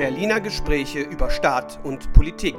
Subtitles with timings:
[0.00, 2.56] Berliner Gespräche über Staat und Politik.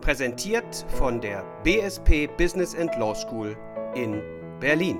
[0.00, 3.56] Präsentiert von der BSP Business and Law School
[3.96, 4.22] in
[4.60, 4.98] Berlin.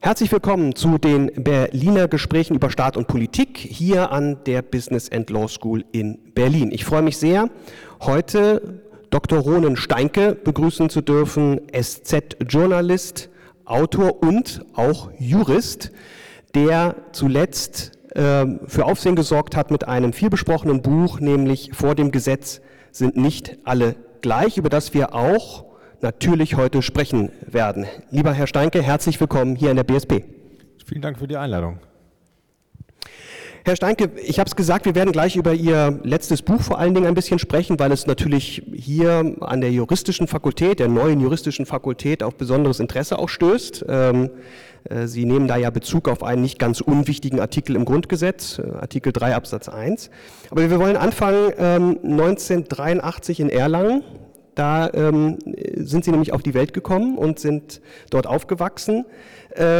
[0.00, 5.30] Herzlich willkommen zu den Berliner Gesprächen über Staat und Politik hier an der Business and
[5.30, 6.72] Law School in Berlin.
[6.72, 7.48] Ich freue mich sehr,
[8.02, 9.40] heute Dr.
[9.40, 13.30] Ronen Steinke begrüßen zu dürfen, SZ-Journalist,
[13.64, 15.92] Autor und auch Jurist,
[16.54, 22.60] der zuletzt äh, für Aufsehen gesorgt hat mit einem vielbesprochenen Buch, nämlich Vor dem Gesetz
[22.90, 25.64] sind nicht alle gleich, über das wir auch
[26.00, 27.86] natürlich heute sprechen werden.
[28.10, 30.24] Lieber Herr Steinke, herzlich willkommen hier in der BSP.
[30.86, 31.80] Vielen Dank für die Einladung.
[33.64, 36.94] Herr Steinke, ich habe es gesagt, wir werden gleich über Ihr letztes Buch vor allen
[36.94, 41.66] Dingen ein bisschen sprechen, weil es natürlich hier an der juristischen Fakultät, der neuen juristischen
[41.66, 43.84] Fakultät, auf besonderes Interesse auch stößt.
[43.88, 44.30] Ähm,
[44.84, 48.70] äh, Sie nehmen da ja Bezug auf einen nicht ganz unwichtigen Artikel im Grundgesetz, äh,
[48.80, 50.10] Artikel 3 Absatz 1.
[50.50, 54.04] Aber wir wollen anfangen ähm, 1983 in Erlangen.
[54.54, 55.38] Da ähm,
[55.76, 59.04] sind Sie nämlich auf die Welt gekommen und sind dort aufgewachsen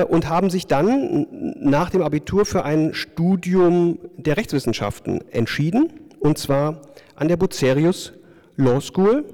[0.09, 1.27] und haben sich dann
[1.61, 6.81] nach dem Abitur für ein Studium der Rechtswissenschaften entschieden, und zwar
[7.15, 8.13] an der Bucerius
[8.57, 9.25] Law School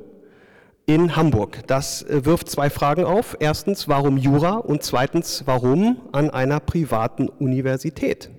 [0.86, 1.66] in Hamburg.
[1.66, 3.36] Das äh, wirft zwei Fragen auf.
[3.40, 4.56] Erstens, warum Jura?
[4.56, 8.30] Und zweitens, warum an einer privaten Universität?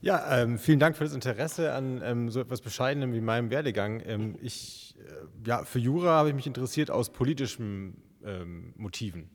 [0.00, 4.02] Ja, ähm, vielen Dank für das Interesse an ähm, so etwas Bescheidenem wie meinem Werdegang.
[4.04, 9.30] Ähm, ich, äh, ja, für Jura habe ich mich interessiert aus politischen ähm, Motiven.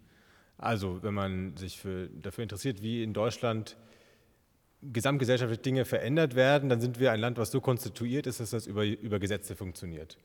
[0.60, 3.78] Also, wenn man sich für, dafür interessiert, wie in Deutschland
[4.82, 8.68] gesamtgesellschaftliche Dinge verändert werden, dann sind wir ein Land, was so konstituiert ist, dass das
[8.68, 10.18] über, über Gesetze funktioniert.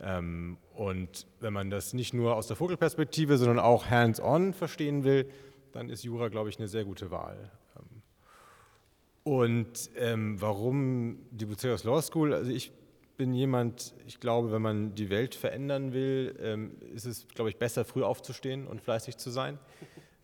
[0.00, 5.30] Ähm, und wenn man das nicht nur aus der Vogelperspektive, sondern auch hands-on verstehen will,
[5.72, 7.50] dann ist Jura, glaube ich, eine sehr gute Wahl.
[9.22, 12.34] Und ähm, warum die Bucerius Law School?
[12.34, 12.72] Also ich
[13.16, 17.56] bin jemand, ich glaube, wenn man die Welt verändern will, ähm, ist es, glaube ich,
[17.56, 19.58] besser, früh aufzustehen und fleißig zu sein.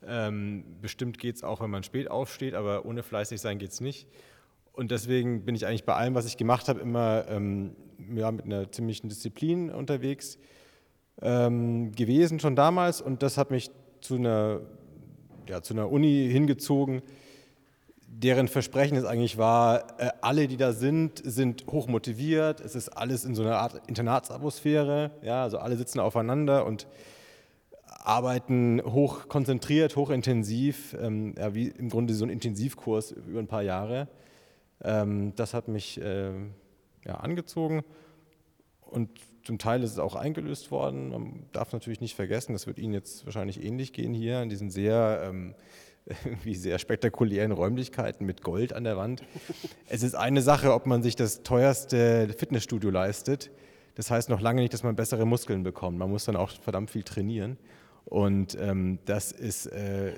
[0.07, 3.81] Ähm, bestimmt geht es auch, wenn man spät aufsteht, aber ohne fleißig sein geht es
[3.81, 4.09] nicht.
[4.73, 7.77] Und deswegen bin ich eigentlich bei allem, was ich gemacht habe, immer ähm,
[8.15, 10.39] ja, mit einer ziemlichen Disziplin unterwegs
[11.23, 13.03] gewesen, schon damals.
[13.03, 14.63] Und das hat mich zu einer,
[15.47, 17.03] ja, zu einer Uni hingezogen,
[18.13, 23.25] deren Versprechen es eigentlich war, äh, alle, die da sind, sind hochmotiviert, es ist alles
[23.25, 26.89] in so einer Art Internatsatmosphäre, ja, also alle sitzen aufeinander und
[27.87, 33.63] arbeiten hoch konzentriert, hochintensiv, ähm, ja, wie im Grunde so ein Intensivkurs über ein paar
[33.63, 34.09] Jahre.
[34.83, 36.33] Ähm, das hat mich äh,
[37.05, 37.85] ja, angezogen
[38.81, 39.09] und
[39.45, 41.11] zum Teil ist es auch eingelöst worden.
[41.11, 44.71] Man darf natürlich nicht vergessen, das wird Ihnen jetzt wahrscheinlich ähnlich gehen hier, in diesen
[44.71, 45.55] sehr ähm,
[46.25, 49.23] irgendwie sehr spektakulären Räumlichkeiten mit Gold an der Wand.
[49.89, 53.51] Es ist eine Sache, ob man sich das teuerste Fitnessstudio leistet.
[53.95, 55.99] Das heißt noch lange nicht, dass man bessere Muskeln bekommt.
[55.99, 57.59] Man muss dann auch verdammt viel trainieren.
[58.05, 60.15] Und ähm, das ist äh,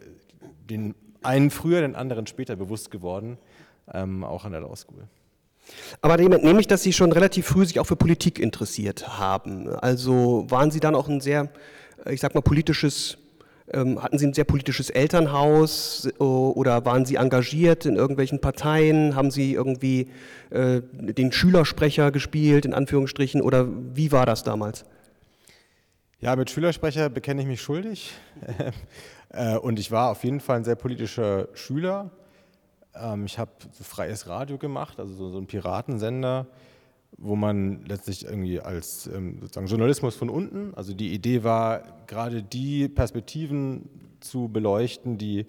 [0.69, 3.39] den einen früher, den anderen später bewusst geworden,
[3.93, 5.09] ähm, auch an der Law School.
[6.01, 9.69] Aber nehme ich, dass Sie schon relativ früh sich auch für Politik interessiert haben.
[9.69, 11.51] Also waren Sie dann auch ein sehr,
[12.11, 13.19] ich sag mal, politisches
[13.73, 19.17] hatten Sie ein sehr politisches Elternhaus äh, oder waren Sie engagiert in irgendwelchen Parteien?
[19.17, 20.09] Haben Sie irgendwie
[20.51, 24.85] äh, den Schülersprecher gespielt, in Anführungsstrichen, oder wie war das damals?
[26.21, 28.13] Ja, mit Schülersprecher bekenne ich mich schuldig.
[29.31, 32.11] äh, und ich war auf jeden Fall ein sehr politischer Schüler.
[32.95, 33.51] Ähm, ich habe
[33.81, 36.47] freies Radio gemacht, also so, so ein Piratensender
[37.19, 42.43] wo man letztlich irgendwie als ähm, sozusagen Journalismus von unten, also die Idee war, gerade
[42.43, 43.89] die Perspektiven
[44.21, 45.47] zu beleuchten, die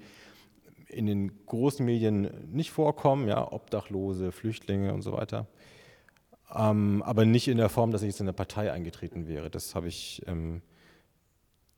[0.88, 5.48] in den großen Medien nicht vorkommen, ja, Obdachlose, Flüchtlinge und so weiter,
[6.54, 9.50] ähm, aber nicht in der Form, dass ich jetzt in eine Partei eingetreten wäre.
[9.50, 10.62] Das habe ich, ähm,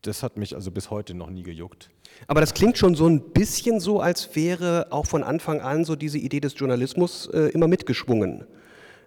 [0.02, 1.90] das hat mich also bis heute noch nie gejuckt.
[2.28, 5.96] Aber das klingt schon so ein bisschen so, als wäre auch von Anfang an so
[5.96, 8.46] diese Idee des Journalismus äh, immer mitgeschwungen.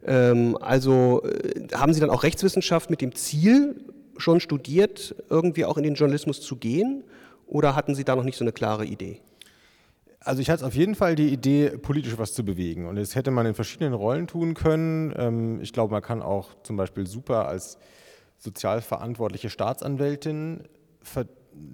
[0.06, 3.76] Ähm, also äh, haben Sie dann auch Rechtswissenschaft mit dem Ziel
[4.16, 7.04] schon studiert, irgendwie auch in den Journalismus zu gehen?
[7.46, 9.20] Oder hatten Sie da noch nicht so eine klare Idee?
[10.20, 12.86] Also ich hatte auf jeden Fall die Idee, politisch was zu bewegen.
[12.86, 15.14] Und das hätte man in verschiedenen Rollen tun können.
[15.16, 17.78] Ähm, ich glaube, man kann auch zum Beispiel super als
[18.38, 20.64] sozial verantwortliche Staatsanwältin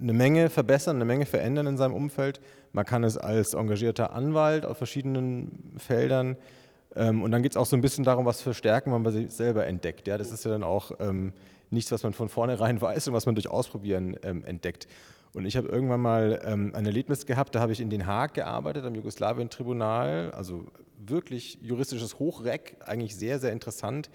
[0.01, 2.39] eine Menge verbessern, eine Menge verändern in seinem Umfeld.
[2.71, 6.37] Man kann es als engagierter Anwalt auf verschiedenen Feldern
[6.95, 9.11] ähm, und dann geht es auch so ein bisschen darum, was für Stärken man bei
[9.11, 10.07] sich selber entdeckt.
[10.07, 11.33] Ja, das ist ja dann auch ähm,
[11.69, 14.87] nichts, was man von vornherein weiß und was man durch Ausprobieren ähm, entdeckt.
[15.33, 18.33] Und ich habe irgendwann mal ähm, ein Erlebnis gehabt, da habe ich in Den Haag
[18.33, 20.65] gearbeitet, am Jugoslawien-Tribunal, also
[20.97, 24.09] wirklich juristisches Hochreck, eigentlich sehr, sehr interessant,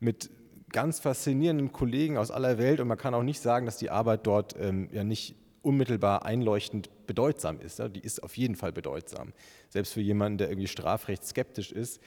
[0.00, 0.30] mit
[0.70, 4.26] ganz faszinierenden Kollegen aus aller Welt und man kann auch nicht sagen, dass die Arbeit
[4.26, 7.78] dort ähm, ja nicht unmittelbar einleuchtend bedeutsam ist.
[7.78, 7.88] Ja?
[7.88, 9.32] Die ist auf jeden Fall bedeutsam.
[9.68, 12.00] Selbst für jemanden, der irgendwie strafrechtsskeptisch ist,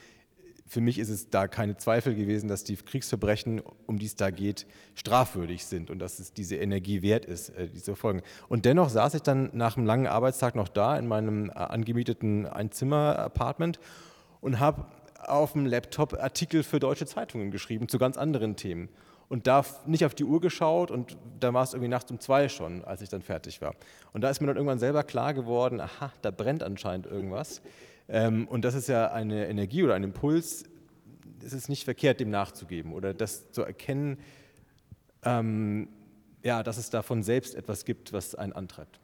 [0.67, 4.31] für mich ist es da keine Zweifel gewesen, dass die Kriegsverbrechen, um die es da
[4.31, 4.65] geht,
[4.95, 8.21] strafwürdig sind und dass es diese Energie wert ist, äh, diese Folgen.
[8.49, 12.47] Und dennoch saß ich dann nach einem langen Arbeitstag noch da in meinem äh, angemieteten
[12.47, 13.79] Einzimmer-Apartment
[14.41, 14.87] und habe
[15.19, 18.89] auf dem Laptop Artikel für deutsche Zeitungen geschrieben zu ganz anderen Themen
[19.29, 22.49] und da nicht auf die Uhr geschaut und da war es irgendwie nachts um zwei
[22.49, 23.75] schon, als ich dann fertig war.
[24.13, 27.61] Und da ist mir dann irgendwann selber klar geworden, aha, da brennt anscheinend irgendwas.
[28.07, 30.65] Ähm, und das ist ja eine Energie oder ein Impuls,
[31.45, 34.17] es ist nicht verkehrt, dem nachzugeben oder das zu erkennen,
[35.23, 35.87] ähm,
[36.43, 38.99] ja, dass es davon selbst etwas gibt, was einen antreibt.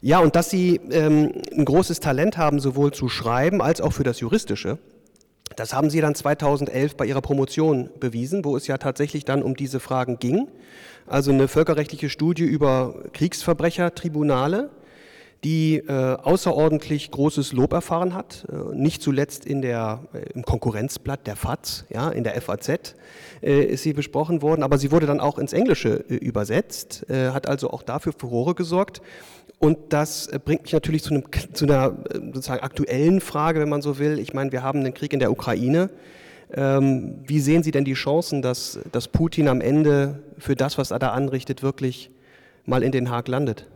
[0.00, 4.04] Ja, und dass Sie ähm, ein großes Talent haben, sowohl zu schreiben als auch für
[4.04, 4.78] das Juristische.
[5.56, 9.56] Das haben Sie dann 2011 bei Ihrer Promotion bewiesen, wo es ja tatsächlich dann um
[9.56, 10.48] diese Fragen ging.
[11.06, 14.70] Also eine völkerrechtliche Studie über Kriegsverbrechertribunale
[15.44, 21.26] die äh, außerordentlich großes Lob erfahren hat, äh, nicht zuletzt in der, äh, im Konkurrenzblatt
[21.26, 22.96] der FAZ, ja, in der FAZ
[23.40, 27.30] äh, ist sie besprochen worden, aber sie wurde dann auch ins Englische äh, übersetzt, äh,
[27.30, 29.00] hat also auch dafür Furore gesorgt.
[29.60, 31.96] Und das bringt mich natürlich zu, einem, zu einer
[32.32, 34.20] sozusagen aktuellen Frage, wenn man so will.
[34.20, 35.90] Ich meine, wir haben den Krieg in der Ukraine.
[36.54, 40.92] Ähm, wie sehen Sie denn die Chancen, dass, dass Putin am Ende für das, was
[40.92, 42.10] er da anrichtet, wirklich
[42.66, 43.66] mal in Den Haag landet?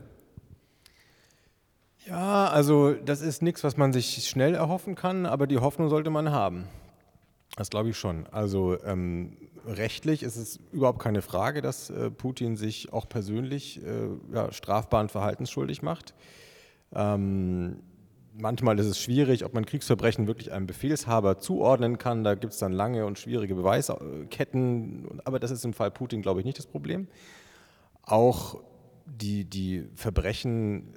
[2.07, 6.11] Ja, also das ist nichts, was man sich schnell erhoffen kann, aber die Hoffnung sollte
[6.11, 6.65] man haben.
[7.57, 8.27] Das glaube ich schon.
[8.29, 14.09] Also ähm, rechtlich ist es überhaupt keine Frage, dass äh, Putin sich auch persönlich äh,
[14.35, 16.15] ja, strafbaren Verhaltens schuldig macht.
[16.95, 17.81] Ähm,
[18.35, 22.25] manchmal ist es schwierig, ob man Kriegsverbrechen wirklich einem Befehlshaber zuordnen kann.
[22.25, 25.21] Da gibt es dann lange und schwierige Beweisketten.
[25.25, 27.07] Aber das ist im Fall Putin, glaube ich, nicht das Problem.
[28.03, 28.61] Auch
[29.07, 30.95] die, die Verbrechen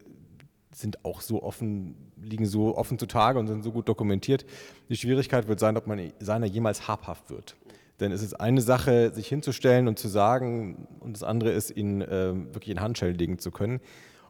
[0.76, 4.46] sind auch so offen, liegen so offen zutage und sind so gut dokumentiert.
[4.90, 7.56] Die Schwierigkeit wird sein, ob man seiner jemals habhaft wird.
[8.00, 12.02] Denn es ist eine Sache, sich hinzustellen und zu sagen, und das andere ist, ihn
[12.02, 13.80] äh, wirklich in Handschellen legen zu können.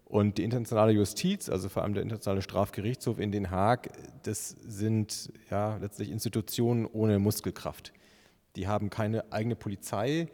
[0.05, 3.89] Und die internationale Justiz, also vor allem der Internationale Strafgerichtshof in Den Haag,
[4.21, 7.91] das sind ja letztlich Institutionen ohne Muskelkraft.
[8.55, 10.27] Die haben keine eigene Polizei,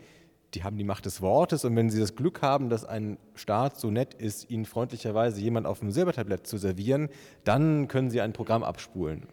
[0.54, 3.80] die haben die Macht des Wortes und wenn sie das Glück haben, dass ein Staat
[3.80, 7.10] so nett ist, ihnen freundlicherweise jemand auf dem Silbertablett zu servieren,
[7.44, 9.28] dann können sie ein Programm abspulen.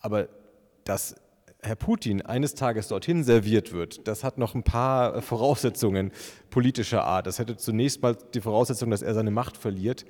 [0.00, 0.28] Aber
[0.84, 1.14] dass
[1.60, 6.10] Herr Putin eines Tages dorthin serviert wird, das hat noch ein paar Voraussetzungen
[6.50, 7.26] politischer Art.
[7.26, 10.04] Das hätte zunächst mal die Voraussetzung, dass er seine Macht verliert.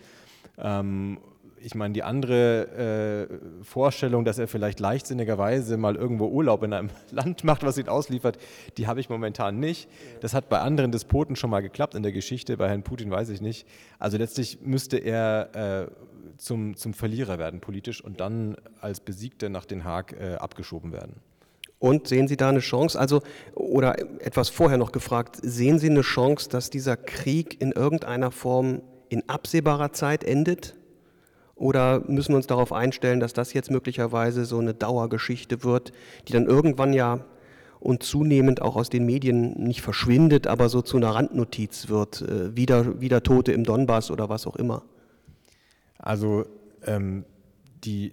[0.56, 1.19] Ähm,
[1.64, 6.90] ich meine, die andere äh, Vorstellung, dass er vielleicht leichtsinnigerweise mal irgendwo Urlaub in einem
[7.10, 8.38] Land macht, was ihn ausliefert,
[8.76, 9.88] die habe ich momentan nicht.
[10.20, 13.28] Das hat bei anderen Despoten schon mal geklappt in der Geschichte, bei Herrn Putin weiß
[13.28, 13.66] ich nicht.
[13.98, 15.90] Also letztlich müsste er äh,
[16.36, 21.14] zum, zum Verlierer werden politisch und dann als Besiegter nach Den Haag äh, abgeschoben werden.
[21.78, 23.22] Und sehen Sie da eine Chance, also,
[23.54, 28.82] oder etwas vorher noch gefragt, sehen Sie eine Chance, dass dieser Krieg in irgendeiner Form
[29.08, 30.76] in absehbarer Zeit endet?
[31.62, 35.92] Oder müssen wir uns darauf einstellen, dass das jetzt möglicherweise so eine Dauergeschichte wird,
[36.26, 37.20] die dann irgendwann ja
[37.78, 42.56] und zunehmend auch aus den Medien nicht verschwindet, aber so zu einer Randnotiz wird, äh,
[42.56, 44.82] wieder, wieder Tote im Donbass oder was auch immer?
[45.98, 46.46] Also
[46.84, 47.24] ähm,
[47.84, 48.10] die,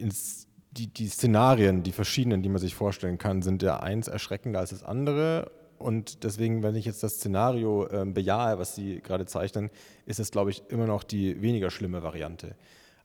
[0.70, 4.70] die, die Szenarien, die verschiedenen, die man sich vorstellen kann, sind ja eins erschreckender als
[4.70, 5.50] das andere.
[5.80, 9.72] Und deswegen, wenn ich jetzt das Szenario äh, bejahe, was Sie gerade zeichnen,
[10.06, 12.56] ist es, glaube ich, immer noch die weniger schlimme Variante.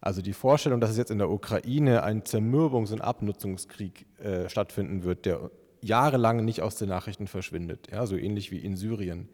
[0.05, 5.03] Also die Vorstellung, dass es jetzt in der Ukraine ein Zermürbungs- und Abnutzungskrieg äh, stattfinden
[5.03, 9.31] wird, der jahrelang nicht aus den Nachrichten verschwindet, ja, so ähnlich wie in Syrien.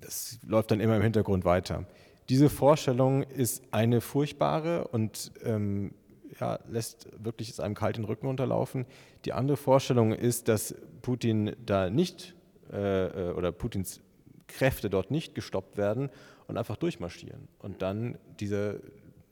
[0.00, 1.84] Das läuft dann immer im Hintergrund weiter.
[2.30, 5.92] Diese Vorstellung ist eine furchtbare und ähm,
[6.40, 8.86] ja, lässt wirklich es einem kalt den Rücken unterlaufen.
[9.26, 12.34] Die andere Vorstellung ist, dass Putin da nicht
[12.72, 14.00] äh, äh oder Putins
[14.46, 16.08] Kräfte dort nicht gestoppt werden
[16.46, 18.80] und einfach durchmarschieren und dann diese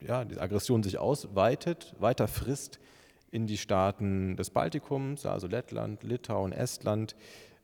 [0.06, 2.78] ja, diese Aggression sich ausweitet, weiter frisst
[3.30, 7.16] in die Staaten des Baltikums, also Lettland, Litauen, Estland,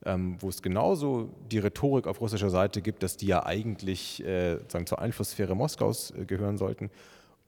[0.04, 4.58] ähm, wo es genauso die Rhetorik auf russischer Seite gibt, dass die ja eigentlich äh,
[4.68, 6.90] sagen, zur Einflusssphäre Moskaus äh, gehören sollten,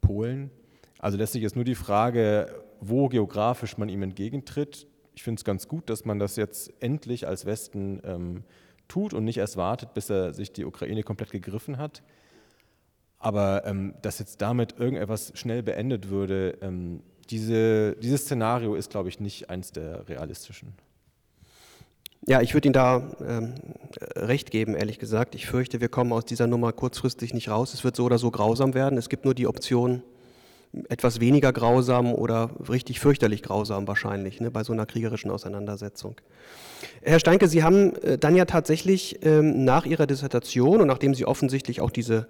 [0.01, 0.51] Polen.
[0.99, 4.87] Also letztlich ist nur die Frage, wo geografisch man ihm entgegentritt.
[5.15, 8.45] Ich finde es ganz gut, dass man das jetzt endlich als Westen ähm,
[8.89, 12.03] tut und nicht erst wartet, bis er sich die Ukraine komplett gegriffen hat.
[13.25, 17.01] Aber ähm, dass jetzt damit irgendetwas schnell beendet würde, ähm,
[17.31, 20.75] diese, dieses Szenario ist, glaube ich, nicht eins der realistischen.
[22.27, 23.55] Ja, ich würde Ihnen da ähm,
[24.15, 25.35] recht geben, ehrlich gesagt.
[25.35, 27.73] Ich fürchte, wir kommen aus dieser Nummer kurzfristig nicht raus.
[27.73, 28.99] Es wird so oder so grausam werden.
[28.99, 30.03] Es gibt nur die Option,
[30.89, 36.17] etwas weniger grausam oder richtig fürchterlich grausam wahrscheinlich ne, bei so einer kriegerischen Auseinandersetzung.
[37.03, 41.27] Herr Steinke, Sie haben äh, dann ja tatsächlich ähm, nach Ihrer Dissertation und nachdem Sie
[41.27, 42.27] offensichtlich auch diese,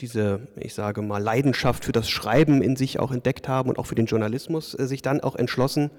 [0.00, 3.86] diese, ich sage mal, Leidenschaft für das Schreiben in sich auch entdeckt haben und auch
[3.86, 5.90] für den Journalismus, äh, sich dann auch entschlossen,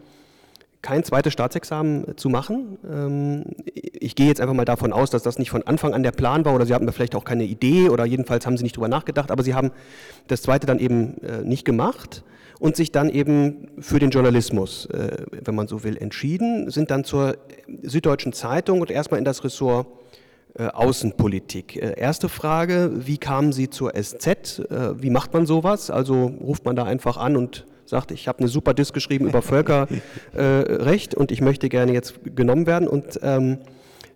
[0.85, 2.77] kein zweites Staatsexamen zu machen.
[2.87, 6.11] Ähm, ich gehe jetzt einfach mal davon aus, dass das nicht von Anfang an der
[6.11, 8.87] Plan war oder Sie hatten vielleicht auch keine Idee oder jedenfalls haben Sie nicht drüber
[8.87, 9.71] nachgedacht, aber Sie haben
[10.27, 12.23] das zweite dann eben äh, nicht gemacht
[12.59, 17.03] und sich dann eben für den Journalismus, äh, wenn man so will, entschieden, sind dann
[17.03, 17.35] zur
[17.81, 19.87] Süddeutschen Zeitung und erstmal in das Ressort
[20.53, 21.77] äh, Außenpolitik.
[21.77, 24.61] Erste Frage, wie kamen Sie zur SZ?
[24.97, 25.89] Wie macht man sowas?
[25.89, 29.41] Also ruft man da einfach an und sagt, ich habe eine super Disk geschrieben über
[29.41, 32.87] Völkerrecht äh, und ich möchte gerne jetzt genommen werden.
[32.87, 33.59] Und ähm,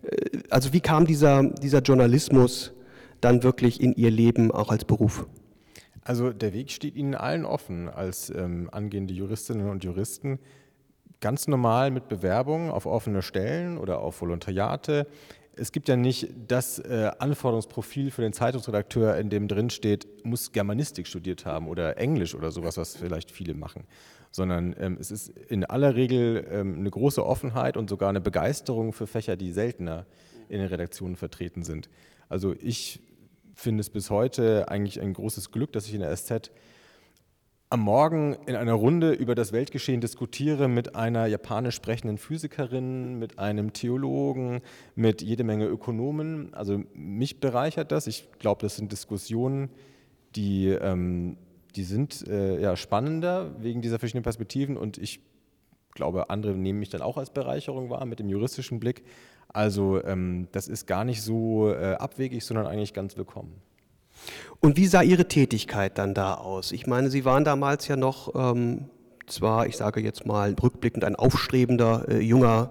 [0.02, 2.72] äh, also wie kam dieser, dieser Journalismus
[3.20, 5.26] dann wirklich in Ihr Leben auch als Beruf?
[6.02, 10.38] Also der Weg steht Ihnen allen offen als ähm, angehende Juristinnen und Juristen.
[11.20, 15.06] Ganz normal mit Bewerbungen auf offene Stellen oder auf Volontariate
[15.60, 20.52] es gibt ja nicht das äh, Anforderungsprofil für den Zeitungsredakteur, in dem drin steht, muss
[20.52, 23.84] Germanistik studiert haben oder Englisch oder sowas, was vielleicht viele machen,
[24.30, 28.94] sondern ähm, es ist in aller Regel ähm, eine große Offenheit und sogar eine Begeisterung
[28.94, 30.06] für Fächer, die seltener
[30.48, 31.90] in den Redaktionen vertreten sind.
[32.30, 33.00] Also ich
[33.54, 36.50] finde es bis heute eigentlich ein großes Glück, dass ich in der SZ
[37.72, 43.38] am Morgen in einer Runde über das Weltgeschehen diskutiere mit einer japanisch sprechenden Physikerin, mit
[43.38, 44.60] einem Theologen,
[44.96, 46.52] mit jede Menge Ökonomen.
[46.52, 48.08] Also mich bereichert das.
[48.08, 49.70] Ich glaube, das sind Diskussionen,
[50.34, 51.36] die, ähm,
[51.76, 55.20] die sind äh, ja, spannender wegen dieser verschiedenen Perspektiven und ich
[55.94, 59.04] glaube, andere nehmen mich dann auch als Bereicherung wahr mit dem juristischen Blick.
[59.46, 63.62] Also ähm, das ist gar nicht so äh, abwegig, sondern eigentlich ganz willkommen.
[64.60, 66.72] Und wie sah Ihre Tätigkeit dann da aus?
[66.72, 68.86] Ich meine, Sie waren damals ja noch ähm,
[69.30, 72.70] zwar, ich sage jetzt mal rückblickend, ein aufstrebender, äh, junger,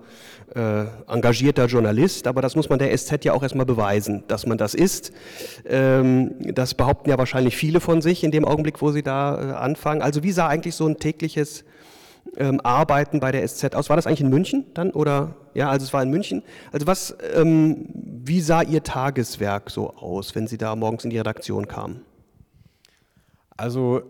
[0.56, 4.58] äh, engagierter Journalist, aber das muss man der SZ ja auch erstmal beweisen, dass man
[4.58, 5.12] das ist.
[5.66, 9.54] Ähm, das behaupten ja wahrscheinlich viele von sich in dem Augenblick, wo Sie da äh,
[9.54, 10.02] anfangen.
[10.02, 11.64] Also wie sah eigentlich so ein tägliches
[12.38, 13.90] ähm, Arbeiten bei der SZ aus?
[13.90, 15.36] War das eigentlich in München dann oder?
[15.54, 16.44] Ja, also es war in München.
[16.72, 21.18] Also was, ähm, wie sah Ihr Tageswerk so aus, wenn Sie da morgens in die
[21.18, 22.02] Redaktion kamen?
[23.58, 24.04] Also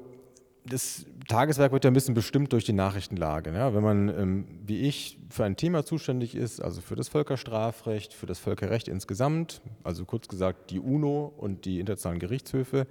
[0.65, 3.53] das Tageswerk wird ja ein bisschen bestimmt durch die Nachrichtenlage.
[3.53, 3.73] Ja?
[3.73, 8.25] Wenn man, ähm, wie ich, für ein Thema zuständig ist, also für das Völkerstrafrecht, für
[8.25, 12.87] das Völkerrecht insgesamt, also kurz gesagt die UNO und die internationalen Gerichtshöfe,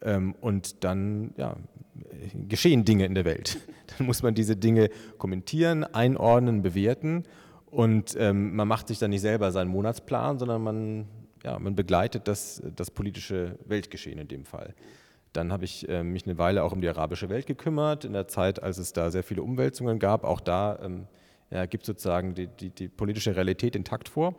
[0.00, 1.56] und dann ja,
[2.48, 3.58] geschehen Dinge in der Welt.
[3.96, 7.24] Dann muss man diese Dinge kommentieren, einordnen, bewerten
[7.70, 11.06] und ähm, man macht sich dann nicht selber seinen Monatsplan, sondern man,
[11.44, 14.74] ja, man begleitet das, das politische Weltgeschehen in dem Fall.
[15.34, 18.28] Dann habe ich äh, mich eine Weile auch um die arabische Welt gekümmert, in der
[18.28, 20.24] Zeit, als es da sehr viele Umwälzungen gab.
[20.24, 21.06] Auch da ähm,
[21.50, 24.34] ja, gibt sozusagen die, die, die politische Realität intakt vor.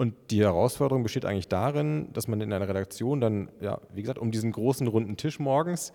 [0.00, 4.18] Und die Herausforderung besteht eigentlich darin, dass man in einer Redaktion dann, ja, wie gesagt,
[4.18, 5.92] um diesen großen runden Tisch morgens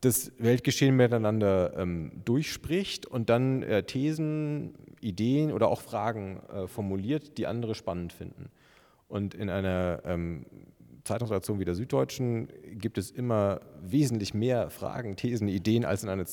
[0.00, 7.36] das Weltgeschehen miteinander ähm, durchspricht und dann äh, Thesen, Ideen oder auch Fragen äh, formuliert,
[7.36, 8.48] die andere spannend finden.
[9.08, 10.46] Und in einer ähm,
[11.02, 16.26] Zeitungsredaktion wie der Süddeutschen gibt es immer wesentlich mehr Fragen, Thesen, Ideen, als in eine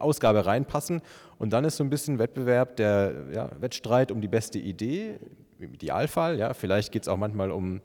[0.00, 1.00] Ausgabe reinpassen.
[1.38, 5.20] Und dann ist so ein bisschen Wettbewerb, der ja, Wettstreit um die beste Idee,
[5.58, 6.38] im Idealfall.
[6.38, 7.80] Ja, vielleicht geht es auch manchmal um,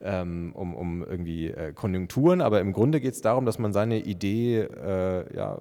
[0.00, 3.98] ähm, um, um irgendwie äh, Konjunkturen, aber im Grunde geht es darum, dass man seine
[4.00, 5.58] Idee äh, ja,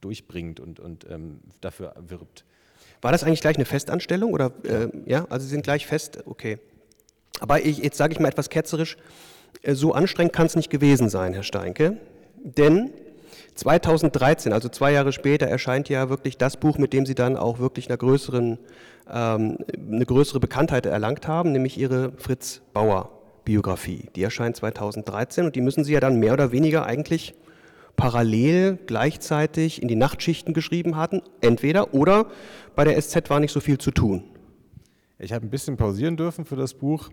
[0.00, 2.44] durchbringt und, und ähm, dafür wirbt.
[3.00, 6.58] War das eigentlich gleich eine Festanstellung oder äh, ja, also Sie sind gleich fest, okay.
[7.40, 8.96] Aber ich, jetzt sage ich mal etwas ketzerisch,
[9.62, 11.96] äh, so anstrengend kann es nicht gewesen sein, Herr Steinke,
[12.36, 12.92] denn
[13.54, 17.58] 2013, also zwei Jahre später, erscheint ja wirklich das Buch, mit dem Sie dann auch
[17.58, 18.58] wirklich einer größeren,
[19.06, 23.10] eine größere Bekanntheit erlangt haben, nämlich Ihre Fritz Bauer
[23.44, 24.08] Biografie.
[24.14, 27.34] Die erscheint 2013 und die müssen Sie ja dann mehr oder weniger eigentlich
[27.96, 32.26] parallel gleichzeitig in die Nachtschichten geschrieben hatten, entweder oder
[32.74, 34.24] bei der SZ war nicht so viel zu tun.
[35.18, 37.10] Ich habe ein bisschen pausieren dürfen für das Buch,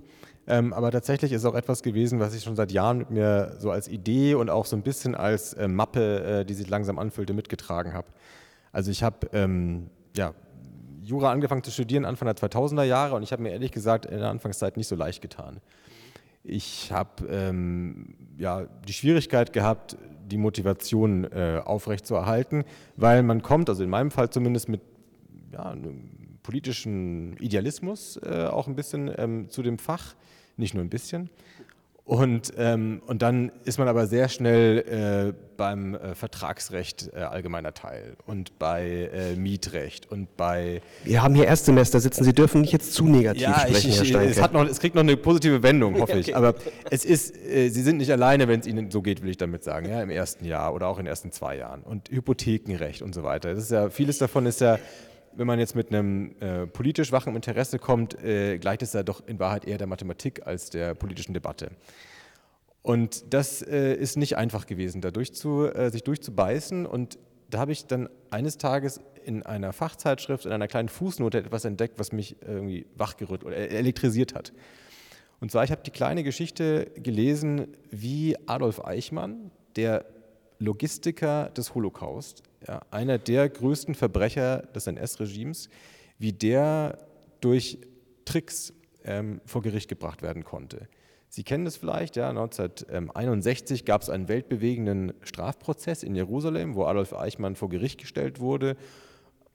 [0.47, 3.69] ähm, aber tatsächlich ist auch etwas gewesen, was ich schon seit Jahren mit mir so
[3.69, 7.33] als Idee und auch so ein bisschen als äh, Mappe, äh, die sich langsam anfüllte,
[7.33, 8.07] mitgetragen habe.
[8.71, 10.33] Also ich habe ähm, ja,
[11.09, 14.19] Jura angefangen zu studieren Anfang der 2000er Jahre und ich habe mir ehrlich gesagt in
[14.19, 15.59] der Anfangszeit nicht so leicht getan.
[16.43, 19.97] Ich habe ähm, ja, die Schwierigkeit gehabt,
[20.27, 22.63] die Motivation äh, aufrechtzuerhalten,
[22.95, 24.81] weil man kommt, also in meinem Fall zumindest mit
[25.51, 30.13] ja, einem politischen Idealismus äh, auch ein bisschen ähm, zu dem Fach,
[30.57, 31.31] nicht nur ein bisschen.
[32.09, 37.75] Und, ähm, und dann ist man aber sehr schnell äh, beim äh, Vertragsrecht äh, allgemeiner
[37.75, 40.81] Teil und bei äh, Mietrecht und bei.
[41.03, 44.05] Wir haben hier Erstsemester sitzen, Sie dürfen nicht jetzt zu negativ ja, sprechen, ich, Herr
[44.05, 44.31] Steinke.
[44.31, 46.35] Es, hat noch, es kriegt noch eine positive Wendung, hoffe ich.
[46.35, 46.55] Aber
[46.89, 49.63] es ist, äh, Sie sind nicht alleine, wenn es Ihnen so geht, will ich damit
[49.63, 51.83] sagen, ja, im ersten Jahr oder auch in den ersten zwei Jahren.
[51.83, 53.53] Und Hypothekenrecht und so weiter.
[53.53, 54.79] Das ist ja, vieles davon ist ja
[55.35, 59.25] wenn man jetzt mit einem äh, politisch wachen Interesse kommt, äh, gleicht es ja doch
[59.27, 61.71] in Wahrheit eher der Mathematik als der politischen Debatte.
[62.81, 66.85] Und das äh, ist nicht einfach gewesen, da durchzu, äh, sich durchzubeißen.
[66.85, 67.17] Und
[67.49, 71.99] da habe ich dann eines Tages in einer Fachzeitschrift, in einer kleinen Fußnote etwas entdeckt,
[71.99, 74.53] was mich irgendwie wachgerüttelt oder elektrisiert hat.
[75.39, 80.05] Und zwar, ich habe die kleine Geschichte gelesen, wie Adolf Eichmann, der
[80.59, 85.69] Logistiker des Holocaust, ja, einer der größten Verbrecher des NS-Regimes,
[86.17, 86.97] wie der
[87.41, 87.79] durch
[88.25, 88.73] Tricks
[89.03, 90.87] ähm, vor Gericht gebracht werden konnte.
[91.29, 97.13] Sie kennen das vielleicht, ja, 1961 gab es einen weltbewegenden Strafprozess in Jerusalem, wo Adolf
[97.13, 98.75] Eichmann vor Gericht gestellt wurde.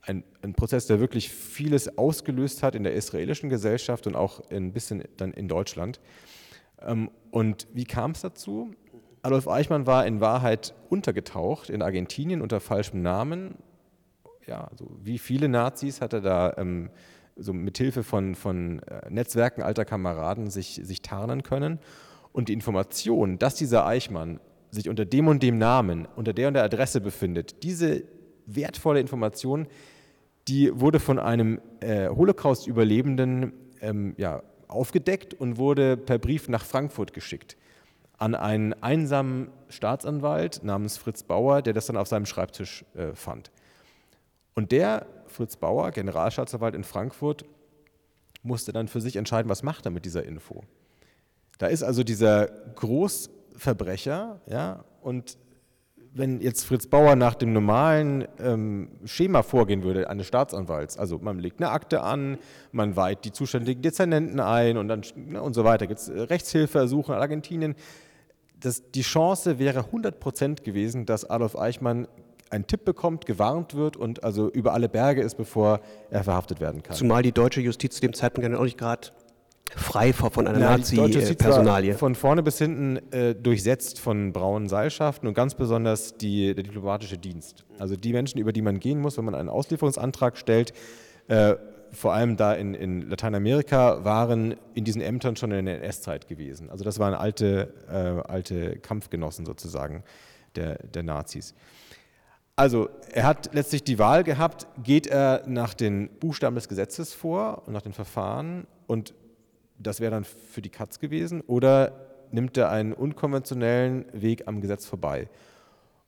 [0.00, 4.72] Ein, ein, Prozess, der wirklich vieles ausgelöst hat in der israelischen Gesellschaft und auch ein
[4.72, 5.98] bisschen dann in Deutschland.
[6.80, 8.70] Ähm, und wie kam es dazu?
[9.24, 13.54] Adolf Eichmann war in Wahrheit untergetaucht in Argentinien unter falschem Namen.
[14.46, 16.90] Ja, also wie viele Nazis hat er da ähm,
[17.34, 21.78] so mithilfe von, von äh, Netzwerken alter Kameraden sich, sich tarnen können.
[22.32, 24.40] Und die Information, dass dieser Eichmann
[24.70, 28.02] sich unter dem und dem Namen, unter der und der Adresse befindet, diese
[28.44, 29.68] wertvolle Information,
[30.48, 37.14] die wurde von einem äh, Holocaust-Überlebenden ähm, ja, aufgedeckt und wurde per Brief nach Frankfurt
[37.14, 37.56] geschickt
[38.18, 43.50] an einen einsamen Staatsanwalt namens Fritz Bauer, der das dann auf seinem Schreibtisch äh, fand.
[44.54, 47.44] Und der, Fritz Bauer, Generalstaatsanwalt in Frankfurt,
[48.42, 50.62] musste dann für sich entscheiden, was macht er mit dieser Info.
[51.58, 55.38] Da ist also dieser Großverbrecher, ja, und
[56.16, 61.40] wenn jetzt Fritz Bauer nach dem normalen ähm, Schema vorgehen würde eines Staatsanwalts, also man
[61.40, 62.38] legt eine Akte an,
[62.70, 67.12] man weiht die zuständigen Dezernenten ein und dann ne, und so weiter, gibt es Rechtshilfeersuche
[67.12, 67.74] in Argentinien,
[68.64, 72.08] das, die Chance wäre 100 Prozent gewesen, dass Adolf Eichmann
[72.50, 76.82] einen Tipp bekommt, gewarnt wird und also über alle Berge ist, bevor er verhaftet werden
[76.82, 76.96] kann.
[76.96, 79.08] Zumal die deutsche Justiz zu dem Zeitpunkt ja auch nicht gerade
[79.76, 81.94] frei von einer Nazi-Personalie.
[81.94, 87.18] Von vorne bis hinten äh, durchsetzt von braunen Seilschaften und ganz besonders die, der diplomatische
[87.18, 87.64] Dienst.
[87.78, 90.72] Also die Menschen, über die man gehen muss, wenn man einen Auslieferungsantrag stellt,
[91.28, 91.56] äh,
[91.94, 96.70] vor allem da in, in, Lateinamerika, waren in diesen Ämtern schon in der NS-Zeit gewesen.
[96.70, 100.04] Also das waren alte, äh, alte Kampfgenossen sozusagen
[100.56, 101.54] der, der Nazis.
[102.56, 107.62] Also er hat letztlich die Wahl gehabt, geht er nach den Buchstaben des Gesetzes vor
[107.66, 109.14] und nach den Verfahren und
[109.78, 111.92] das wäre dann für die Katz gewesen, oder
[112.30, 115.28] nimmt er einen unkonventionellen Weg am Gesetz vorbei?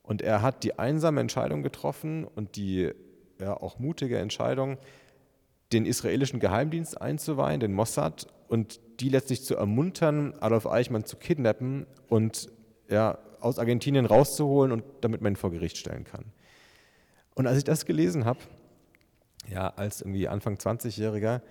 [0.03, 2.91] Und er hat die einsame Entscheidung getroffen und die
[3.39, 4.77] ja, auch mutige Entscheidung,
[5.73, 11.85] den israelischen Geheimdienst einzuweihen, den Mossad, und die letztlich zu ermuntern, Adolf Eichmann zu kidnappen
[12.07, 12.49] und
[12.89, 16.25] ja, aus Argentinien rauszuholen und damit man ihn vor Gericht stellen kann.
[17.35, 18.39] Und als ich das gelesen habe,
[19.49, 21.41] ja, als irgendwie Anfang 20-Jähriger,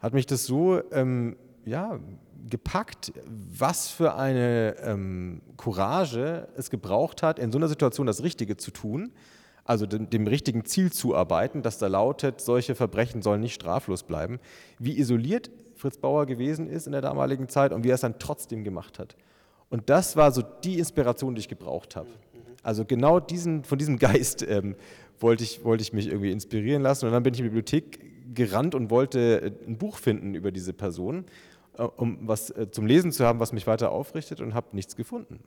[0.00, 2.00] hat mich das so ähm, ja,
[2.48, 8.56] gepackt, was für eine ähm, Courage es gebraucht hat, in so einer Situation das Richtige
[8.56, 9.12] zu tun
[9.66, 14.38] also dem, dem, richtigen Ziel zuarbeiten, das da lautet, solche Verbrechen sollen nicht straflos bleiben,
[14.78, 18.18] wie isoliert Fritz Bauer gewesen ist in der damaligen Zeit und wie er es dann
[18.18, 19.16] trotzdem gemacht hat.
[19.68, 22.08] Und das war so die Inspiration, die ich gebraucht habe.
[22.62, 24.74] Also genau diesen, von diesem Geist ähm,
[25.20, 27.06] wollte, ich, wollte ich mich irgendwie inspirieren lassen.
[27.06, 30.50] Und dann bin ich in die Bibliothek gerannt und wollte äh, ein Buch finden über
[30.50, 31.26] diese Person,
[31.78, 34.96] äh, um was äh, zum Lesen zu haben, was mich weiter aufrichtet und habe nichts
[34.96, 35.40] gefunden.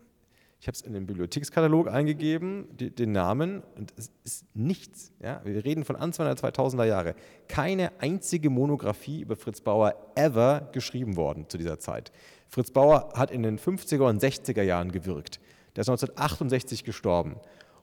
[0.61, 5.13] Ich habe es in den Bibliothekskatalog eingegeben, die, den Namen, und es ist nichts.
[5.21, 5.39] Ja?
[5.45, 7.15] Wir reden von Anfang der 2000er Jahre.
[7.47, 12.11] Keine einzige Monographie über Fritz Bauer ever geschrieben worden zu dieser Zeit.
[12.49, 15.39] Fritz Bauer hat in den 50er und 60er Jahren gewirkt.
[15.77, 17.37] Der ist 1968 gestorben.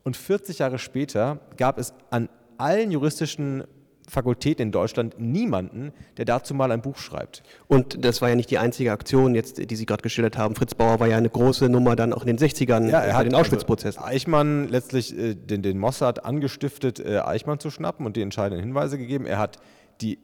[0.04, 3.64] Und 40 Jahre später gab es an allen juristischen
[4.08, 7.42] Fakultät in Deutschland niemanden, der dazu mal ein Buch schreibt.
[7.66, 10.54] Und das war ja nicht die einzige Aktion, jetzt, die Sie gerade geschildert haben.
[10.54, 13.26] Fritz Bauer war ja eine große Nummer dann auch in den 60ern ja, er hat
[13.26, 13.98] den Auschwitz-Prozess.
[13.98, 18.64] Also Eichmann letztlich äh, den, den Mossad angestiftet, äh, Eichmann zu schnappen und die entscheidenden
[18.64, 19.26] Hinweise gegeben.
[19.26, 19.58] Er hat
[20.00, 20.18] die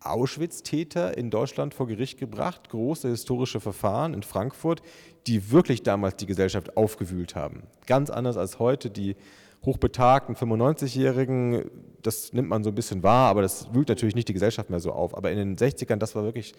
[0.00, 4.82] Auschwitz-Täter in Deutschland vor Gericht gebracht, große historische Verfahren in Frankfurt,
[5.26, 7.64] die wirklich damals die Gesellschaft aufgewühlt haben.
[7.86, 9.16] Ganz anders als heute die
[9.64, 11.70] hochbetagten 95-Jährigen,
[12.02, 14.80] das nimmt man so ein bisschen wahr, aber das wühlt natürlich nicht die Gesellschaft mehr
[14.80, 15.16] so auf.
[15.16, 16.54] Aber in den 60ern, das war wirklich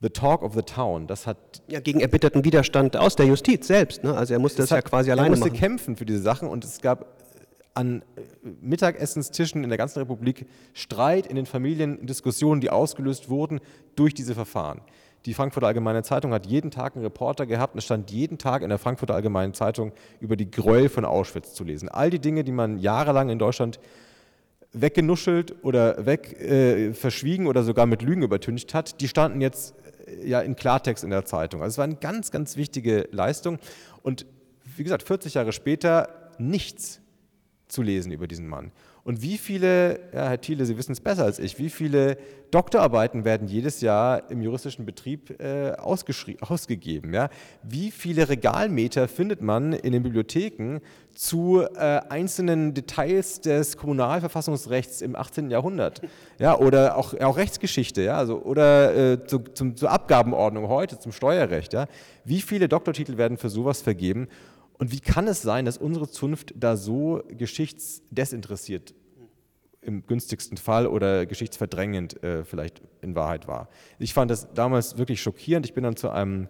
[0.00, 1.06] the talk of the town.
[1.06, 4.04] Das hat ja gegen erbitterten Widerstand aus der Justiz selbst.
[4.04, 4.14] Ne?
[4.14, 5.42] Also er musste das ja quasi alleine machen.
[5.42, 7.06] Er musste kämpfen für diese Sachen und es gab
[7.74, 8.02] an
[8.60, 13.60] Mittagessenstischen in der ganzen Republik Streit in den Familien, Diskussionen, die ausgelöst wurden
[13.96, 14.80] durch diese Verfahren.
[15.26, 18.62] Die Frankfurter Allgemeine Zeitung hat jeden Tag einen Reporter gehabt und es stand jeden Tag
[18.62, 21.88] in der Frankfurter Allgemeinen Zeitung über die Gräuel von Auschwitz zu lesen.
[21.88, 23.80] All die Dinge, die man jahrelang in Deutschland
[24.72, 29.74] weggenuschelt oder weg äh, verschwiegen oder sogar mit Lügen übertüncht hat, die standen jetzt
[30.06, 31.62] äh, ja in Klartext in der Zeitung.
[31.62, 33.58] Also es war eine ganz, ganz wichtige Leistung.
[34.02, 34.26] Und
[34.76, 37.00] wie gesagt, 40 Jahre später nichts
[37.68, 38.72] zu lesen über diesen Mann.
[39.04, 42.16] Und wie viele, ja, Herr Thiele, Sie wissen es besser als ich, wie viele
[42.50, 47.12] Doktorarbeiten werden jedes Jahr im juristischen Betrieb äh, ausgegeben?
[47.12, 47.28] Ja?
[47.62, 50.78] Wie viele Regalmeter findet man in den Bibliotheken
[51.14, 55.50] zu äh, einzelnen Details des Kommunalverfassungsrechts im 18.
[55.50, 56.00] Jahrhundert?
[56.38, 58.16] Ja, oder auch, auch Rechtsgeschichte, ja?
[58.16, 61.74] also, oder äh, zu, zum, zur Abgabenordnung heute, zum Steuerrecht.
[61.74, 61.88] Ja?
[62.24, 64.28] Wie viele Doktortitel werden für sowas vergeben?
[64.78, 68.94] Und wie kann es sein, dass unsere Zunft da so geschichtsdesinteressiert
[69.82, 73.68] im günstigsten Fall oder geschichtsverdrängend äh, vielleicht in Wahrheit war?
[73.98, 75.66] Ich fand das damals wirklich schockierend.
[75.66, 76.48] Ich bin dann zu einem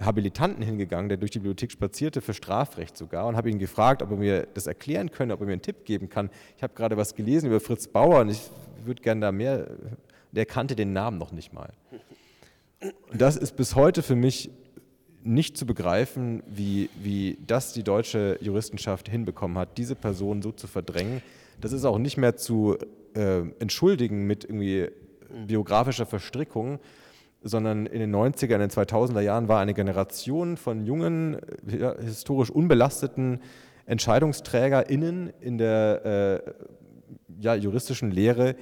[0.00, 4.10] Habilitanten hingegangen, der durch die Bibliothek spazierte, für Strafrecht sogar, und habe ihn gefragt, ob
[4.10, 6.30] er mir das erklären könne, ob er mir einen Tipp geben kann.
[6.56, 8.40] Ich habe gerade was gelesen über Fritz Bauer und ich
[8.84, 9.68] würde gerne da mehr.
[10.32, 11.72] Der kannte den Namen noch nicht mal.
[12.80, 14.50] Und das ist bis heute für mich
[15.24, 20.66] nicht zu begreifen, wie, wie das die deutsche Juristenschaft hinbekommen hat, diese Person so zu
[20.66, 21.22] verdrängen.
[21.60, 22.76] Das ist auch nicht mehr zu
[23.14, 24.88] äh, entschuldigen mit irgendwie
[25.46, 26.78] biografischer Verstrickung,
[27.42, 31.38] sondern in den 90er, in den 2000er Jahren war eine Generation von jungen,
[32.00, 33.40] historisch unbelasteten
[33.86, 36.52] EntscheidungsträgerInnen in der äh,
[37.40, 38.54] ja, juristischen Lehre,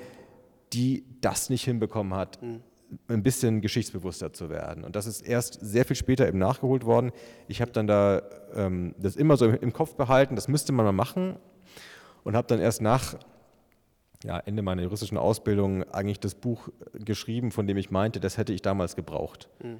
[0.72, 2.42] die das nicht hinbekommen hat.
[2.42, 2.60] Mhm
[3.08, 4.84] ein bisschen geschichtsbewusster zu werden.
[4.84, 7.12] Und das ist erst sehr viel später eben nachgeholt worden.
[7.48, 8.22] Ich habe dann da
[8.54, 11.36] ähm, das immer so im Kopf behalten, das müsste man mal machen
[12.24, 13.16] und habe dann erst nach
[14.24, 18.52] ja, Ende meiner juristischen Ausbildung eigentlich das Buch geschrieben, von dem ich meinte, das hätte
[18.52, 19.48] ich damals gebraucht.
[19.62, 19.78] Mhm.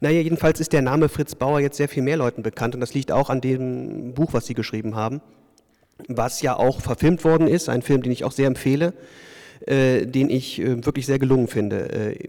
[0.00, 2.94] Naja, jedenfalls ist der Name Fritz Bauer jetzt sehr viel mehr Leuten bekannt und das
[2.94, 5.20] liegt auch an dem Buch, was Sie geschrieben haben,
[6.08, 8.94] was ja auch verfilmt worden ist, ein Film, den ich auch sehr empfehle
[9.66, 11.90] äh, den ich äh, wirklich sehr gelungen finde.
[11.90, 12.28] Äh,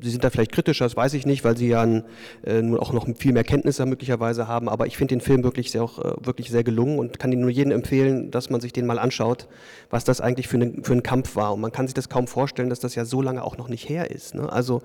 [0.00, 2.92] Sie sind da vielleicht kritischer, das weiß ich nicht, weil Sie ja äh, nun auch
[2.92, 6.12] noch viel mehr Kenntnisse möglicherweise haben, aber ich finde den Film wirklich sehr, auch, äh,
[6.24, 9.48] wirklich sehr gelungen und kann Ihnen nur jedem empfehlen, dass man sich den mal anschaut,
[9.90, 11.54] was das eigentlich für, eine, für ein Kampf war.
[11.54, 13.88] Und man kann sich das kaum vorstellen, dass das ja so lange auch noch nicht
[13.88, 14.34] her ist.
[14.34, 14.50] Ne?
[14.50, 14.82] Also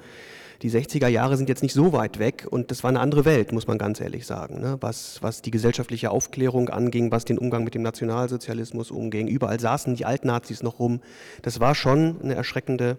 [0.62, 3.52] die 60er Jahre sind jetzt nicht so weit weg und das war eine andere Welt,
[3.52, 4.78] muss man ganz ehrlich sagen, ne?
[4.80, 9.28] was, was die gesellschaftliche Aufklärung anging, was den Umgang mit dem Nationalsozialismus umging.
[9.28, 11.02] Überall saßen die Altnazis noch rum.
[11.42, 12.98] Das war schon eine erschreckende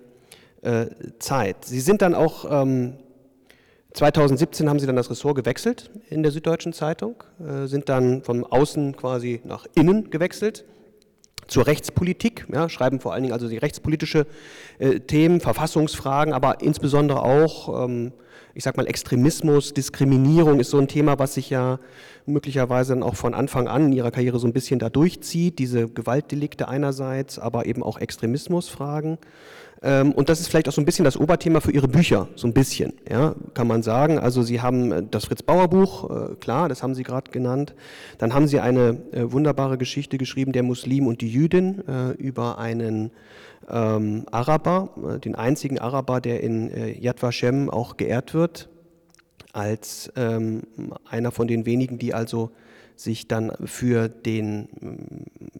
[0.63, 0.87] äh,
[1.19, 1.65] Zeit.
[1.65, 2.95] Sie sind dann auch, ähm,
[3.93, 8.45] 2017 haben Sie dann das Ressort gewechselt in der Süddeutschen Zeitung, äh, sind dann von
[8.45, 10.65] außen quasi nach innen gewechselt
[11.47, 14.27] zur Rechtspolitik, ja, schreiben vor allen Dingen also die rechtspolitische
[14.79, 18.13] äh, Themen, Verfassungsfragen, aber insbesondere auch, ähm,
[18.55, 21.79] ich sag mal, Extremismus, Diskriminierung ist so ein Thema, was sich ja
[22.27, 25.89] möglicherweise dann auch von Anfang an in ihrer Karriere so ein bisschen da durchzieht, diese
[25.89, 29.19] Gewaltdelikte einerseits, aber eben auch Extremismusfragen.
[29.85, 32.49] Ähm, und das ist vielleicht auch so ein bisschen das Oberthema für Ihre Bücher, so
[32.49, 34.19] ein bisschen, ja, kann man sagen.
[34.19, 37.75] Also Sie haben äh, das Fritz Bauer Buch, äh, klar, das haben Sie gerade genannt.
[38.17, 41.83] Dann haben Sie eine äh, wunderbare Geschichte geschrieben, der Muslim und die Jüdin,
[42.19, 43.11] über einen
[43.69, 46.71] ähm, Araber, den einzigen Araber, der in
[47.01, 48.69] Yad Vashem auch geehrt wird,
[49.53, 50.63] als ähm,
[51.09, 52.51] einer von den wenigen, die also
[52.97, 54.69] sich dann für, den,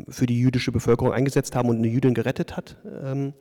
[0.09, 2.77] für die jüdische Bevölkerung eingesetzt haben und eine Jüdin gerettet hat.
[3.05, 3.35] Ähm,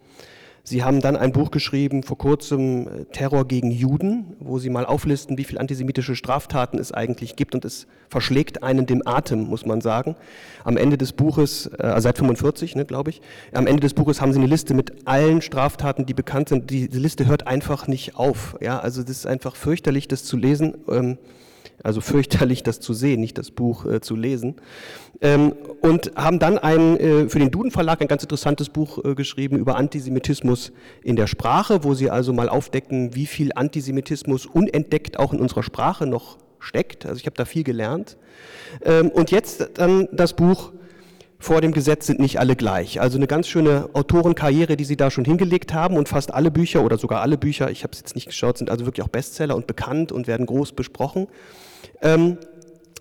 [0.66, 4.86] Sie haben dann ein Buch geschrieben, vor kurzem äh, Terror gegen Juden, wo Sie mal
[4.86, 9.66] auflisten, wie viele antisemitische Straftaten es eigentlich gibt und es verschlägt einen dem Atem, muss
[9.66, 10.16] man sagen.
[10.64, 13.22] Am Ende des Buches, äh, seit 45, ne, glaube ich,
[13.52, 16.70] am Ende des Buches haben Sie eine Liste mit allen Straftaten, die bekannt sind.
[16.70, 18.56] Diese Liste hört einfach nicht auf.
[18.62, 20.76] Ja, also das ist einfach fürchterlich, das zu lesen.
[20.88, 21.18] Ähm,
[21.82, 24.56] also fürchterlich, das zu sehen, nicht das Buch äh, zu lesen.
[25.22, 29.16] Ähm, und haben dann ein, äh, für den Duden Verlag ein ganz interessantes Buch äh,
[29.16, 35.18] geschrieben über Antisemitismus in der Sprache, wo sie also mal aufdecken, wie viel Antisemitismus unentdeckt
[35.18, 37.06] auch in unserer Sprache noch steckt.
[37.06, 38.18] Also ich habe da viel gelernt.
[38.84, 40.72] Ähm, und jetzt dann das Buch
[41.44, 43.02] vor dem Gesetz sind nicht alle gleich.
[43.02, 46.84] Also eine ganz schöne Autorenkarriere, die Sie da schon hingelegt haben und fast alle Bücher
[46.84, 49.56] oder sogar alle Bücher, ich habe es jetzt nicht geschaut, sind also wirklich auch Bestseller
[49.56, 51.28] und bekannt und werden groß besprochen.
[52.04, 52.38] Ähm,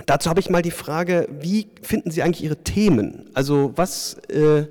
[0.06, 3.28] dazu habe ich mal die Frage, wie finden Sie eigentlich Ihre Themen?
[3.34, 4.66] Also was äh,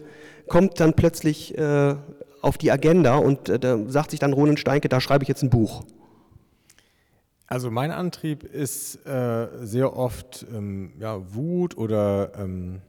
[0.48, 1.96] kommt dann plötzlich äh,
[2.42, 5.44] auf die Agenda und äh, da sagt sich dann Ronen Steinke, da schreibe ich jetzt
[5.44, 5.84] ein Buch?
[7.46, 12.80] Also mein Antrieb ist äh, sehr oft ähm, ja, Wut oder ähm,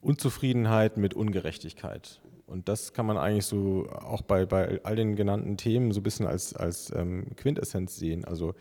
[0.00, 2.20] Unzufriedenheit mit Ungerechtigkeit.
[2.46, 6.04] Und das kann man eigentlich so auch bei, bei all den genannten Themen so ein
[6.04, 8.24] bisschen als, als ähm, Quintessenz sehen.
[8.24, 8.54] Also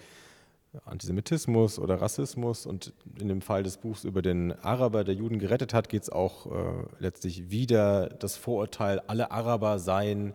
[0.85, 2.65] Antisemitismus oder Rassismus.
[2.65, 6.09] Und in dem Fall des Buchs über den Araber, der Juden gerettet hat, geht es
[6.09, 10.33] auch äh, letztlich wieder das Vorurteil, alle Araber seien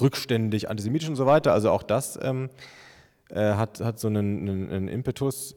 [0.00, 1.52] rückständig, antisemitisch und so weiter.
[1.52, 2.50] Also auch das ähm,
[3.30, 5.54] äh, hat, hat so einen, einen, einen Impetus.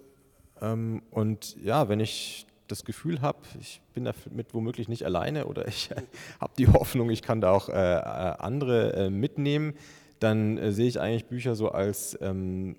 [0.62, 5.68] Ähm, und ja, wenn ich das Gefühl habe, ich bin damit womöglich nicht alleine oder
[5.68, 5.90] ich
[6.40, 9.74] habe die Hoffnung, ich kann da auch äh, äh andere äh, mitnehmen,
[10.20, 12.76] dann äh, sehe ich eigentlich Bücher so als ähm,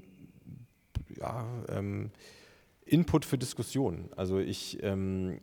[1.21, 2.11] ja, ähm,
[2.85, 4.09] Input für Diskussionen.
[4.17, 5.41] Also ich ähm,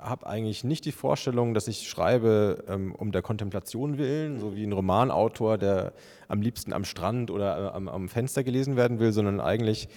[0.00, 4.64] habe eigentlich nicht die Vorstellung, dass ich schreibe ähm, um der Kontemplation willen, so wie
[4.64, 5.92] ein Romanautor, der
[6.28, 9.88] am liebsten am Strand oder äh, am, am Fenster gelesen werden will, sondern eigentlich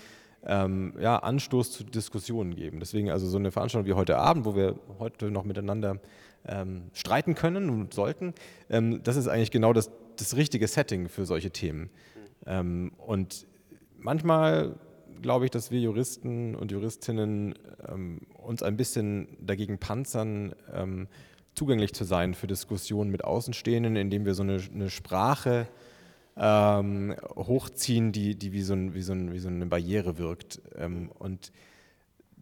[0.45, 2.79] ähm, ja, Anstoß zu Diskussionen geben.
[2.79, 5.99] Deswegen also so eine Veranstaltung wie heute Abend, wo wir heute noch miteinander
[6.47, 8.33] ähm, streiten können und sollten,
[8.69, 11.89] ähm, das ist eigentlich genau das, das richtige Setting für solche Themen.
[12.45, 13.47] Ähm, und
[13.97, 14.75] manchmal
[15.21, 17.55] glaube ich, dass wir Juristen und Juristinnen
[17.87, 21.07] ähm, uns ein bisschen dagegen panzern, ähm,
[21.55, 25.67] zugänglich zu sein für Diskussionen mit Außenstehenden, indem wir so eine, eine Sprache
[26.37, 30.61] ähm, hochziehen, die, die wie, so ein, wie, so ein, wie so eine Barriere wirkt.
[30.75, 31.51] Ähm, und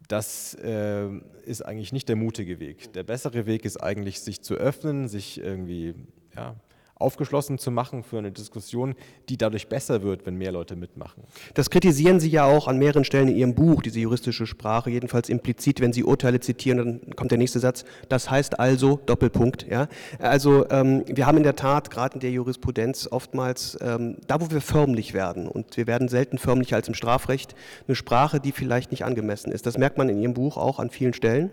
[0.06, 1.08] das äh,
[1.44, 2.92] ist eigentlich nicht der mutige Weg.
[2.92, 5.94] Der bessere Weg ist eigentlich, sich zu öffnen, sich irgendwie
[6.34, 6.54] ja,
[6.98, 8.94] aufgeschlossen zu machen für eine Diskussion,
[9.28, 11.22] die dadurch besser wird, wenn mehr Leute mitmachen.
[11.54, 15.28] Das kritisieren Sie ja auch an mehreren Stellen in Ihrem Buch, diese juristische Sprache, jedenfalls
[15.28, 19.88] implizit, wenn Sie Urteile zitieren, dann kommt der nächste Satz, das heißt also, Doppelpunkt, ja.
[20.18, 24.50] Also ähm, wir haben in der Tat gerade in der Jurisprudenz oftmals, ähm, da wo
[24.50, 27.54] wir förmlich werden, und wir werden selten förmlicher als im Strafrecht,
[27.86, 29.66] eine Sprache, die vielleicht nicht angemessen ist.
[29.66, 31.50] Das merkt man in Ihrem Buch auch an vielen Stellen,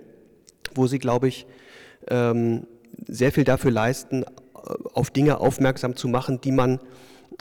[0.73, 1.45] wo Sie, glaube ich,
[2.07, 2.67] ähm,
[3.07, 4.25] sehr viel dafür leisten,
[4.93, 6.79] auf Dinge aufmerksam zu machen, die man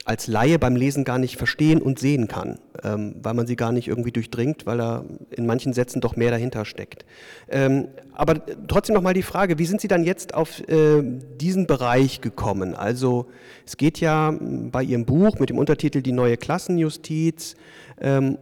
[0.05, 3.73] als Laie beim Lesen gar nicht verstehen und sehen kann, ähm, weil man sie gar
[3.73, 7.05] nicht irgendwie durchdringt, weil da in manchen Sätzen doch mehr dahinter steckt.
[7.49, 11.03] Ähm, aber trotzdem nochmal die Frage, wie sind Sie dann jetzt auf äh,
[11.41, 12.75] diesen Bereich gekommen?
[12.75, 13.27] Also
[13.67, 17.55] es geht ja bei Ihrem Buch mit dem Untertitel Die neue Klassenjustiz
[18.01, 18.39] ähm,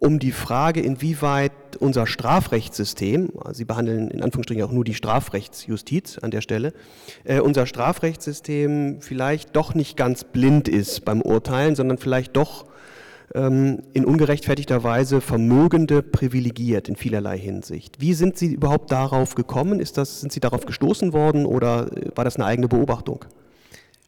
[0.00, 6.30] um die Frage, inwieweit unser Strafrechtssystem, Sie behandeln in Anführungsstrichen auch nur die Strafrechtsjustiz an
[6.30, 6.72] der Stelle,
[7.24, 12.66] äh, unser Strafrechtssystem vielleicht doch nicht ganz blind ist beim Urteilen, sondern vielleicht doch
[13.34, 18.00] ähm, in ungerechtfertigter Weise Vermögende privilegiert in vielerlei Hinsicht.
[18.00, 19.80] Wie sind Sie überhaupt darauf gekommen?
[19.80, 23.24] Ist das, sind Sie darauf gestoßen worden oder äh, war das eine eigene Beobachtung?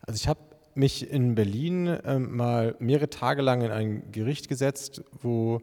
[0.07, 0.41] Also ich habe
[0.81, 5.61] mich in Berlin äh, mal mehrere Tage lang in ein Gericht gesetzt, wo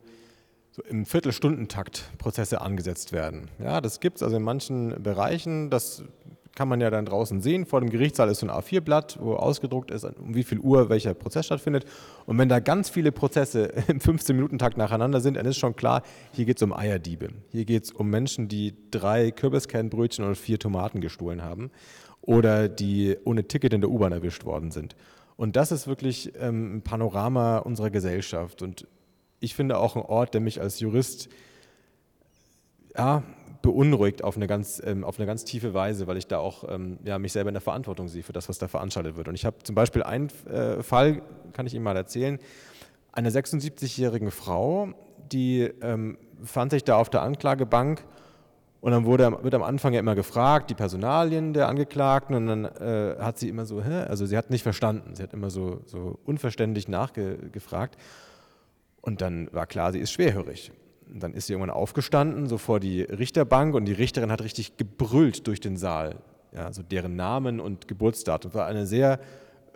[0.71, 3.49] so im Viertelstundentakt Prozesse angesetzt werden.
[3.59, 6.03] Ja, das gibt es also in manchen Bereichen, das
[6.55, 7.67] kann man ja dann draußen sehen.
[7.67, 11.13] Vor dem Gerichtssaal ist so ein A4-Blatt, wo ausgedruckt ist, um wie viel Uhr welcher
[11.13, 11.85] Prozess stattfindet.
[12.25, 16.01] Und wenn da ganz viele Prozesse im 15-Minuten-Takt nacheinander sind, dann ist schon klar,
[16.31, 17.29] hier geht es um Eierdiebe.
[17.49, 21.69] Hier geht es um Menschen, die drei Kürbiskernbrötchen und vier Tomaten gestohlen haben
[22.27, 24.95] oder die ohne Ticket in der U-Bahn erwischt worden sind.
[25.37, 28.61] Und das ist wirklich ähm, ein Panorama unserer Gesellschaft.
[28.61, 28.85] Und
[29.39, 31.29] ich finde auch ein Ort, der mich als Jurist
[32.97, 33.23] ja,
[33.61, 36.99] beunruhigt auf eine, ganz, ähm, auf eine ganz tiefe Weise, weil ich da auch ähm,
[37.05, 39.29] ja, mich selber in der Verantwortung sehe für das, was da veranstaltet wird.
[39.29, 41.21] Und ich habe zum Beispiel einen äh, Fall,
[41.53, 42.39] kann ich Ihnen mal erzählen,
[43.13, 44.89] eine 76-jährige Frau,
[45.31, 48.03] die ähm, fand sich da auf der Anklagebank
[48.87, 52.63] und dann wurde, wird am Anfang ja immer gefragt, die Personalien der Angeklagten, und dann
[52.63, 54.05] äh, hat sie immer so, hä?
[54.07, 57.97] also sie hat nicht verstanden, sie hat immer so, so unverständlich nachgefragt.
[59.01, 60.71] Und dann war klar, sie ist schwerhörig.
[61.11, 64.77] Und dann ist sie irgendwann aufgestanden, so vor die Richterbank, und die Richterin hat richtig
[64.77, 66.15] gebrüllt durch den Saal,
[66.53, 68.53] ja, so deren Namen und Geburtsdatum.
[68.53, 69.19] War eine sehr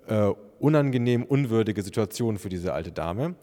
[0.08, 3.36] äh, unangenehm, unwürdige Situation für diese alte Dame.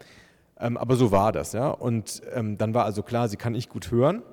[0.59, 1.69] Ähm, aber so war das, ja.
[1.69, 4.23] Und ähm, dann war also klar, sie kann nicht gut hören.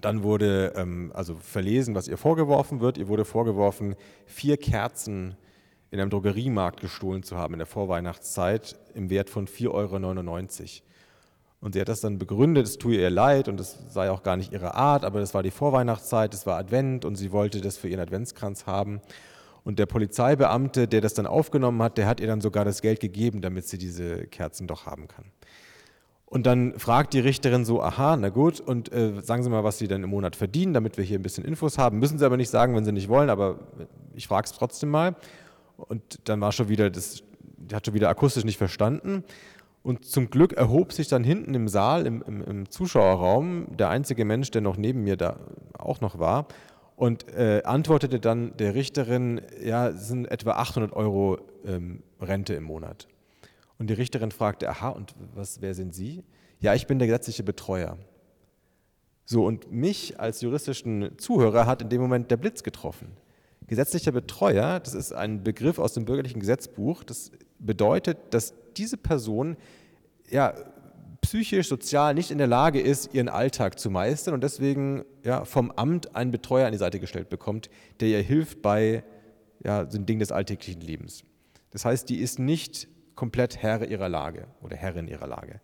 [0.00, 2.98] Dann wurde ähm, also verlesen, was ihr vorgeworfen wird.
[2.98, 5.36] Ihr wurde vorgeworfen, vier Kerzen
[5.90, 10.88] in einem Drogeriemarkt gestohlen zu haben in der Vorweihnachtszeit im Wert von 4,99 Euro.
[11.60, 14.36] Und sie hat das dann begründet, es tue ihr leid und es sei auch gar
[14.36, 17.76] nicht ihre Art, aber das war die Vorweihnachtszeit, es war Advent und sie wollte das
[17.76, 19.00] für ihren Adventskranz haben.
[19.64, 23.00] Und der Polizeibeamte, der das dann aufgenommen hat, der hat ihr dann sogar das Geld
[23.00, 25.24] gegeben, damit sie diese Kerzen doch haben kann.
[26.30, 29.78] Und dann fragt die Richterin so, aha, na gut, und äh, sagen Sie mal, was
[29.78, 31.98] Sie denn im Monat verdienen, damit wir hier ein bisschen Infos haben.
[31.98, 33.58] Müssen Sie aber nicht sagen, wenn Sie nicht wollen, aber
[34.14, 35.16] ich frage es trotzdem mal.
[35.78, 37.22] Und dann war schon wieder, das,
[37.72, 39.24] hat schon wieder akustisch nicht verstanden.
[39.82, 44.26] Und zum Glück erhob sich dann hinten im Saal, im, im, im Zuschauerraum, der einzige
[44.26, 45.38] Mensch, der noch neben mir da
[45.78, 46.46] auch noch war,
[46.96, 52.64] und äh, antwortete dann der Richterin, ja, es sind etwa 800 Euro ähm, Rente im
[52.64, 53.08] Monat.
[53.78, 56.24] Und die Richterin fragte, aha, und was, wer sind Sie?
[56.60, 57.96] Ja, ich bin der gesetzliche Betreuer.
[59.24, 63.12] So, und mich als juristischen Zuhörer hat in dem Moment der Blitz getroffen.
[63.66, 69.56] Gesetzlicher Betreuer, das ist ein Begriff aus dem bürgerlichen Gesetzbuch, das bedeutet, dass diese Person
[70.30, 70.54] ja,
[71.20, 75.70] psychisch, sozial nicht in der Lage ist, ihren Alltag zu meistern und deswegen ja, vom
[75.72, 77.68] Amt einen Betreuer an die Seite gestellt bekommt,
[78.00, 79.04] der ihr hilft bei
[79.62, 81.24] ja, den Dingen des alltäglichen Lebens.
[81.70, 82.88] Das heißt, die ist nicht
[83.18, 85.60] komplett Herr ihrer Lage oder Herrin ihrer Lage.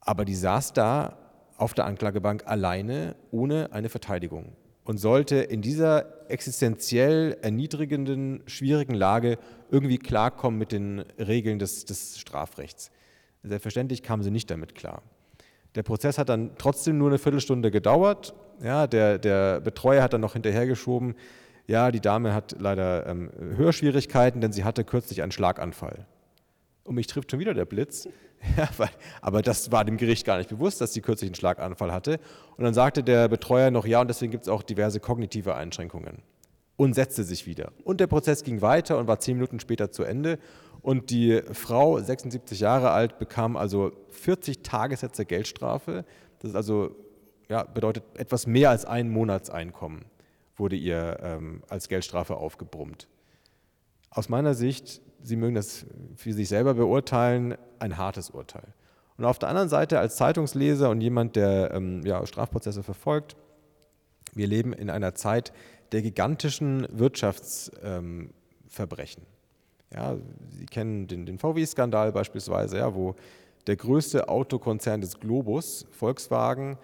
[0.00, 1.16] Aber die saß da
[1.56, 9.38] auf der Anklagebank alleine, ohne eine Verteidigung und sollte in dieser existenziell erniedrigenden, schwierigen Lage
[9.70, 12.90] irgendwie klarkommen mit den Regeln des, des Strafrechts.
[13.44, 15.02] Selbstverständlich kam sie nicht damit klar.
[15.76, 18.34] Der Prozess hat dann trotzdem nur eine Viertelstunde gedauert.
[18.60, 21.14] Ja, der, der Betreuer hat dann noch hinterhergeschoben,
[21.68, 26.06] ja, die Dame hat leider ähm, Hörschwierigkeiten, denn sie hatte kürzlich einen Schlaganfall.
[26.82, 28.08] Und mich trifft schon wieder der Blitz.
[28.56, 31.90] Ja, weil, aber das war dem Gericht gar nicht bewusst, dass sie kürzlich einen Schlaganfall
[31.90, 32.20] hatte.
[32.56, 36.22] Und dann sagte der Betreuer noch, ja, und deswegen gibt es auch diverse kognitive Einschränkungen.
[36.76, 37.72] Und setzte sich wieder.
[37.82, 40.38] Und der Prozess ging weiter und war zehn Minuten später zu Ende.
[40.82, 46.04] Und die Frau, 76 Jahre alt, bekam also 40 Tagessätze Geldstrafe.
[46.38, 46.94] Das ist also,
[47.48, 50.04] ja, bedeutet etwas mehr als ein Monatseinkommen
[50.58, 53.08] wurde ihr ähm, als Geldstrafe aufgebrummt.
[54.10, 58.74] Aus meiner Sicht, Sie mögen das für sich selber beurteilen, ein hartes Urteil.
[59.16, 63.36] Und auf der anderen Seite als Zeitungsleser und jemand, der ähm, ja, Strafprozesse verfolgt,
[64.34, 65.52] wir leben in einer Zeit
[65.90, 69.22] der gigantischen Wirtschaftsverbrechen.
[69.90, 70.16] Ähm, ja,
[70.50, 73.16] Sie kennen den, den VW-Skandal beispielsweise, ja, wo
[73.66, 76.78] der größte Autokonzern des Globus, Volkswagen,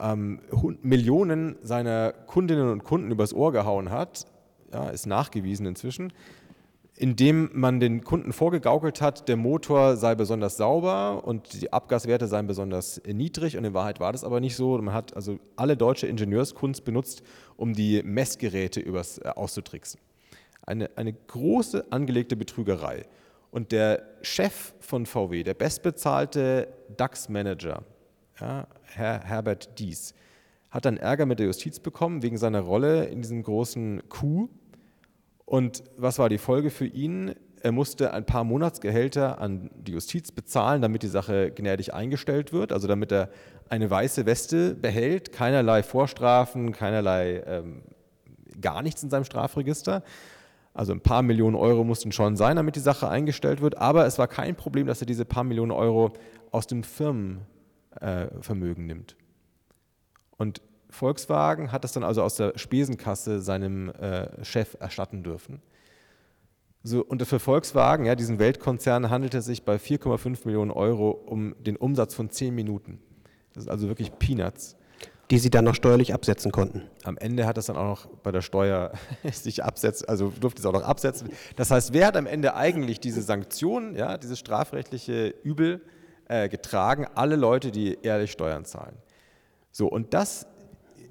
[0.00, 0.40] ähm,
[0.82, 4.26] Millionen seiner Kundinnen und Kunden übers Ohr gehauen hat,
[4.72, 6.12] ja, ist nachgewiesen inzwischen,
[6.96, 12.46] indem man den Kunden vorgegaukelt hat, der Motor sei besonders sauber und die Abgaswerte seien
[12.46, 14.76] besonders niedrig und in Wahrheit war das aber nicht so.
[14.78, 17.22] Man hat also alle deutsche Ingenieurskunst benutzt,
[17.56, 20.00] um die Messgeräte übers, äh, auszutricksen.
[20.64, 23.04] Eine, eine große angelegte Betrügerei.
[23.50, 27.82] Und der Chef von VW, der bestbezahlte DAX-Manager,
[28.42, 30.14] ja, Herr Herbert Dies,
[30.70, 34.50] hat dann Ärger mit der Justiz bekommen wegen seiner Rolle in diesem großen Coup.
[35.44, 37.34] Und was war die Folge für ihn?
[37.60, 42.72] Er musste ein paar Monatsgehälter an die Justiz bezahlen, damit die Sache gnädig eingestellt wird,
[42.72, 43.30] also damit er
[43.68, 47.82] eine weiße Weste behält, keinerlei Vorstrafen, keinerlei ähm,
[48.60, 50.02] gar nichts in seinem Strafregister.
[50.74, 54.18] Also ein paar Millionen Euro mussten schon sein, damit die Sache eingestellt wird, aber es
[54.18, 56.12] war kein Problem, dass er diese paar Millionen Euro
[56.50, 57.42] aus dem Firmen
[58.00, 59.16] äh, Vermögen nimmt.
[60.36, 65.60] Und Volkswagen hat das dann also aus der Spesenkasse seinem äh, Chef erstatten dürfen.
[66.84, 71.54] So, und für Volkswagen, ja, diesen Weltkonzern, handelt es sich bei 4,5 Millionen Euro um
[71.62, 72.98] den Umsatz von 10 Minuten.
[73.54, 74.76] Das ist also wirklich Peanuts.
[75.30, 76.82] Die sie dann noch steuerlich absetzen konnten.
[77.04, 78.92] Am Ende hat es dann auch noch bei der Steuer
[79.32, 81.30] sich absetzt, also durfte es auch noch absetzen.
[81.56, 85.80] Das heißt, wer hat am Ende eigentlich diese Sanktionen, ja, dieses strafrechtliche Übel
[86.28, 88.96] äh, getragen, alle Leute, die ehrlich Steuern zahlen.
[89.70, 90.46] So, und das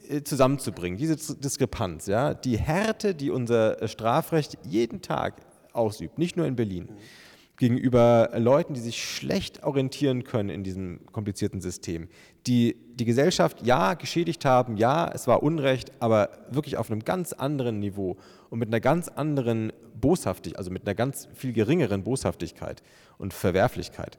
[0.10, 5.36] äh, zusammenzubringen, diese Diskrepanz, ja, die Härte, die unser Strafrecht jeden Tag
[5.74, 6.90] ausübt, nicht nur in Berlin,
[7.62, 12.10] gegenüber Leuten, die sich schlecht orientieren können in diesem komplizierten System,
[12.48, 17.34] die die Gesellschaft ja geschädigt haben, ja, es war Unrecht, aber wirklich auf einem ganz
[17.34, 18.18] anderen Niveau
[18.50, 22.82] und mit einer ganz anderen Boshaftigkeit, also mit einer ganz viel geringeren Boshaftigkeit
[23.20, 24.18] und Verwerflichkeit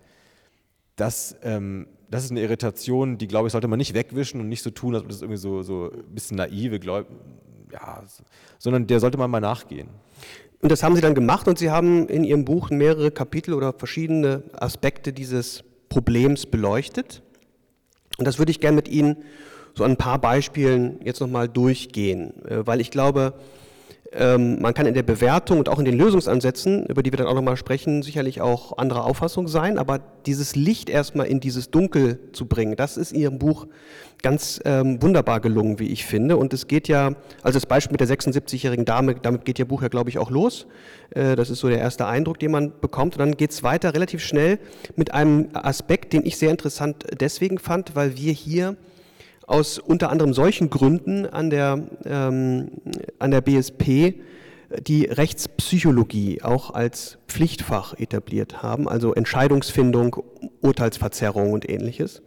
[0.96, 4.62] das, ähm, das ist eine Irritation, die, glaube ich, sollte man nicht wegwischen und nicht
[4.62, 7.06] so tun, als ob das irgendwie so, so ein bisschen naive, glaub,
[7.72, 8.02] ja,
[8.58, 9.88] sondern der sollte man mal nachgehen.
[10.60, 13.72] Und das haben Sie dann gemacht und Sie haben in Ihrem Buch mehrere Kapitel oder
[13.72, 17.22] verschiedene Aspekte dieses Problems beleuchtet.
[18.18, 19.16] Und das würde ich gerne mit Ihnen
[19.74, 23.34] so an ein paar Beispielen jetzt nochmal durchgehen, äh, weil ich glaube,
[24.14, 27.34] man kann in der Bewertung und auch in den Lösungsansätzen, über die wir dann auch
[27.34, 32.46] nochmal sprechen, sicherlich auch anderer Auffassung sein, aber dieses Licht erstmal in dieses Dunkel zu
[32.46, 33.66] bringen, das ist in Ihrem Buch
[34.22, 36.36] ganz ähm, wunderbar gelungen, wie ich finde.
[36.36, 39.82] Und es geht ja, also das Beispiel mit der 76-jährigen Dame, damit geht Ihr Buch
[39.82, 40.66] ja, glaube ich, auch los.
[41.10, 43.14] Äh, das ist so der erste Eindruck, den man bekommt.
[43.14, 44.58] Und dann geht es weiter relativ schnell
[44.96, 48.76] mit einem Aspekt, den ich sehr interessant deswegen fand, weil wir hier
[49.46, 52.70] aus unter anderem solchen Gründen an der, ähm,
[53.18, 54.14] an der BSP
[54.80, 60.16] die Rechtspsychologie auch als Pflichtfach etabliert haben, also Entscheidungsfindung,
[60.60, 62.22] Urteilsverzerrung und ähnliches.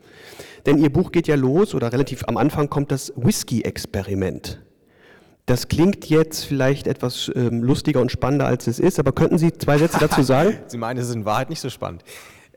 [0.65, 4.61] Denn Ihr Buch geht ja los, oder relativ am Anfang kommt das Whisky-Experiment.
[5.45, 9.53] Das klingt jetzt vielleicht etwas ähm, lustiger und spannender, als es ist, aber könnten Sie
[9.53, 10.57] zwei Sätze dazu sagen?
[10.67, 12.03] Sie meinen, es ist in Wahrheit nicht so spannend.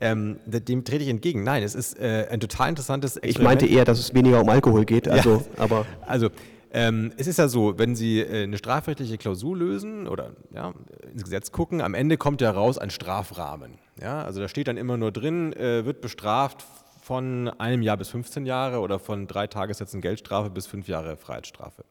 [0.01, 1.43] Ähm, dem trete ich entgegen.
[1.43, 3.39] Nein, es ist äh, ein total interessantes Experiment.
[3.39, 5.09] Ich meinte eher, dass es weniger um Alkohol geht.
[5.09, 5.43] Also, ja.
[5.57, 6.29] aber also
[6.71, 10.75] ähm, es ist ja so, wenn Sie äh, eine strafrechtliche Klausur lösen oder ja,
[11.13, 13.73] ins Gesetz gucken, am Ende kommt ja raus ein Strafrahmen.
[14.01, 14.23] Ja?
[14.23, 16.65] Also da steht dann immer nur drin, äh, wird bestraft
[17.01, 21.85] von einem Jahr bis 15 Jahre oder von drei Tagessätzen Geldstrafe bis fünf Jahre Freiheitsstrafe.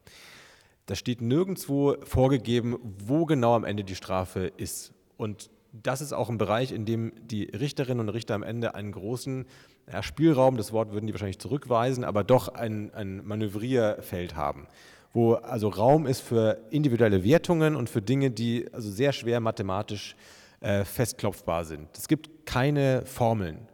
[0.86, 4.92] Da steht nirgendwo vorgegeben, wo genau am Ende die Strafe ist.
[5.16, 8.92] Und das ist auch ein Bereich, in dem die Richterinnen und Richter am Ende einen
[8.92, 9.46] großen
[9.90, 14.66] ja, Spielraum, das Wort würden die wahrscheinlich zurückweisen, aber doch ein, ein Manövrierfeld haben,
[15.12, 20.16] wo also Raum ist für individuelle Wertungen und für Dinge, die also sehr schwer mathematisch
[20.60, 21.88] äh, festklopfbar sind.
[21.96, 23.67] Es gibt keine Formeln.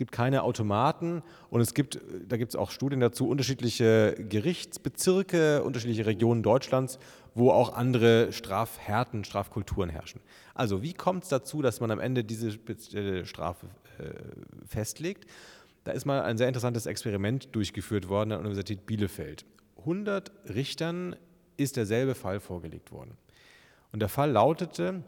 [0.00, 5.62] Es gibt keine Automaten und es gibt, da gibt es auch Studien dazu, unterschiedliche Gerichtsbezirke,
[5.62, 6.98] unterschiedliche Regionen Deutschlands,
[7.34, 10.22] wo auch andere Strafhärten, Strafkulturen herrschen.
[10.54, 12.50] Also wie kommt es dazu, dass man am Ende diese
[13.26, 13.66] Strafe
[13.98, 14.14] äh,
[14.66, 15.26] festlegt?
[15.84, 19.44] Da ist mal ein sehr interessantes Experiment durchgeführt worden an der Universität Bielefeld.
[19.80, 21.14] 100 Richtern
[21.58, 23.18] ist derselbe Fall vorgelegt worden.
[23.92, 25.02] Und der Fall lautete,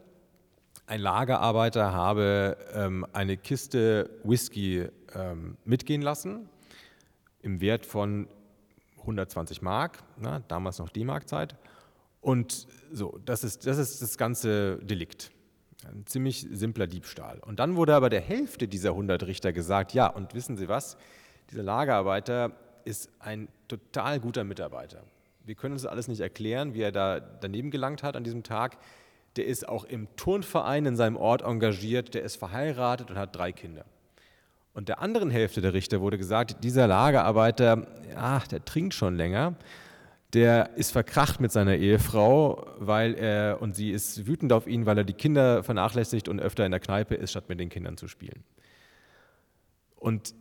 [0.85, 6.49] ein Lagerarbeiter habe ähm, eine Kiste Whisky ähm, mitgehen lassen
[7.41, 8.27] im Wert von
[8.99, 11.55] 120 Mark, na, damals noch D-Mark-Zeit.
[12.21, 15.31] Und so, das ist, das ist das ganze Delikt.
[15.85, 17.39] Ein ziemlich simpler Diebstahl.
[17.39, 20.95] Und dann wurde aber der Hälfte dieser 100 Richter gesagt, ja, und wissen Sie was,
[21.51, 22.53] dieser Lagerarbeiter
[22.85, 25.03] ist ein total guter Mitarbeiter.
[25.43, 28.77] Wir können uns alles nicht erklären, wie er da daneben gelangt hat an diesem Tag.
[29.35, 33.51] Der ist auch im Turnverein in seinem Ort engagiert, der ist verheiratet und hat drei
[33.51, 33.85] Kinder.
[34.73, 39.55] Und der anderen Hälfte der Richter wurde gesagt, dieser Lagerarbeiter, ja, der trinkt schon länger
[40.33, 44.97] der ist verkracht mit seiner Ehefrau, weil er und sie ist wütend auf ihn, weil
[44.97, 48.07] er die Kinder vernachlässigt und öfter in der Kneipe ist, statt mit den Kindern zu
[48.07, 48.43] spielen.
[49.95, 50.33] Und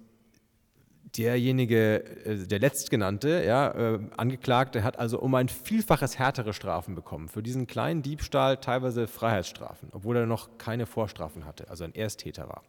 [1.16, 7.28] derjenige, äh, der letztgenannte, ja, äh, Angeklagte, hat also um ein Vielfaches härtere Strafen bekommen.
[7.28, 12.48] Für diesen kleinen Diebstahl teilweise Freiheitsstrafen, obwohl er noch keine Vorstrafen hatte, also ein Ersttäter
[12.48, 12.62] war.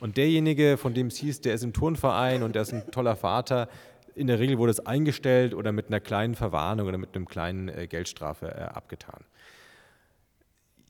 [0.00, 3.16] Und derjenige, von dem es hieß, der ist im Turnverein und der ist ein toller
[3.16, 3.68] Vater,
[4.16, 7.68] in der Regel wurde es eingestellt oder mit einer kleinen Verwarnung oder mit einer kleinen
[7.68, 9.24] äh, Geldstrafe abgetan.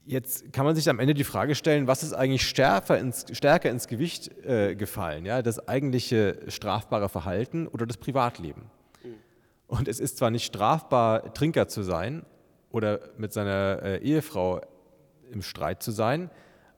[0.06, 3.70] Jetzt kann man sich am Ende die Frage stellen, was ist eigentlich stärker ins, stärker
[3.70, 5.24] ins Gewicht äh, gefallen?
[5.24, 5.40] Ja?
[5.40, 8.70] Das eigentliche strafbare Verhalten oder das Privatleben?
[9.02, 9.14] Mhm.
[9.66, 12.26] Und es ist zwar nicht strafbar, Trinker zu sein
[12.70, 14.60] oder mit seiner äh, Ehefrau
[15.32, 16.30] im Streit zu sein,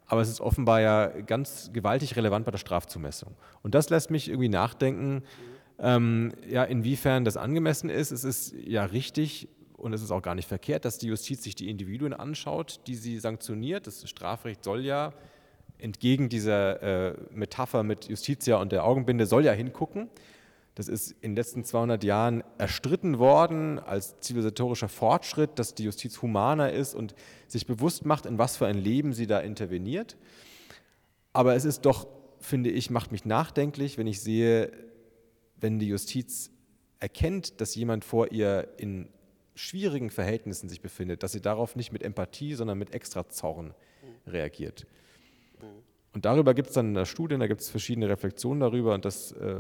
[0.07, 3.35] aber es ist offenbar ja ganz gewaltig relevant bei der Strafzumessung.
[3.63, 5.23] Und das lässt mich irgendwie nachdenken, mhm
[5.79, 8.11] ähm, ja, inwiefern das angemessen ist.
[8.11, 11.55] Es ist ja richtig und es ist auch gar nicht verkehrt, dass die Justiz sich
[11.55, 13.87] die Individuen anschaut, die sie sanktioniert.
[13.87, 15.13] Das Strafrecht soll ja
[15.79, 20.09] entgegen dieser äh, Metapher mit Justitia und der Augenbinde soll ja hingucken.
[20.75, 26.21] Das ist in den letzten 200 Jahren erstritten worden als zivilisatorischer Fortschritt, dass die Justiz
[26.21, 27.15] humaner ist und
[27.47, 30.17] sich bewusst macht, in was für ein Leben sie da interveniert.
[31.33, 32.07] Aber es ist doch,
[32.41, 34.71] finde ich, macht mich nachdenklich, wenn ich sehe,
[35.59, 36.51] wenn die Justiz
[37.01, 39.09] erkennt, dass jemand vor ihr in
[39.57, 43.75] schwierigen Verhältnissen sich befindet, dass sie darauf nicht mit Empathie, sondern mit extra Zorn
[44.27, 44.87] reagiert.
[46.13, 49.05] Und darüber gibt es dann in der Studie, da gibt es verschiedene Reflexionen darüber und
[49.05, 49.57] das, äh,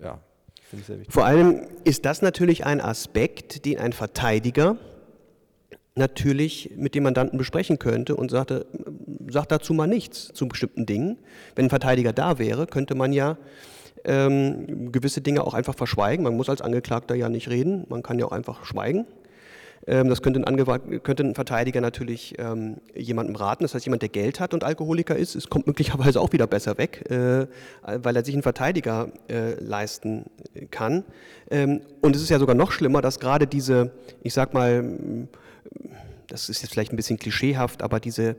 [0.00, 0.20] ja,
[0.68, 1.14] finde ich sehr wichtig.
[1.14, 4.76] Vor allem ist das natürlich ein Aspekt, den ein Verteidiger
[5.94, 8.66] natürlich mit dem Mandanten besprechen könnte und sagte,
[9.28, 11.18] sagt dazu mal nichts zu bestimmten Dingen.
[11.54, 13.36] Wenn ein Verteidiger da wäre, könnte man ja
[14.04, 16.24] ähm, gewisse Dinge auch einfach verschweigen.
[16.24, 19.06] Man muss als Angeklagter ja nicht reden, man kann ja auch einfach schweigen.
[19.86, 23.64] Ähm, das könnte ein, könnte ein, Verteidiger natürlich ähm, jemandem raten.
[23.64, 26.78] Das heißt, jemand, der Geld hat und Alkoholiker ist, es kommt möglicherweise auch wieder besser
[26.78, 27.46] weg, äh,
[27.82, 30.26] weil er sich einen Verteidiger äh, leisten
[30.70, 31.04] kann.
[31.50, 33.90] Ähm, und es ist ja sogar noch schlimmer, dass gerade diese,
[34.22, 34.84] ich sag mal,
[36.32, 38.36] das ist jetzt vielleicht ein bisschen klischeehaft, aber diese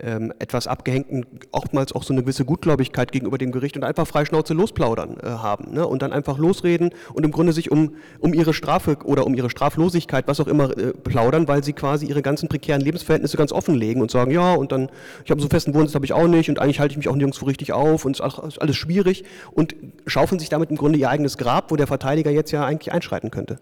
[0.00, 4.24] ähm, etwas abgehängten, oftmals auch so eine gewisse Gutgläubigkeit gegenüber dem Gericht und einfach frei
[4.24, 5.86] Schnauze losplaudern äh, haben ne?
[5.86, 9.48] und dann einfach losreden und im Grunde sich um, um ihre Strafe oder um ihre
[9.48, 14.02] Straflosigkeit, was auch immer, äh, plaudern, weil sie quasi ihre ganzen prekären Lebensverhältnisse ganz offenlegen
[14.02, 14.90] und sagen, ja, und dann,
[15.24, 17.14] ich habe so festen Wohnsitz, habe ich auch nicht und eigentlich halte ich mich auch
[17.14, 19.22] nirgendwo richtig auf und es ist alles schwierig
[19.52, 22.92] und schaufeln sich damit im Grunde ihr eigenes Grab, wo der Verteidiger jetzt ja eigentlich
[22.92, 23.60] einschreiten könnte.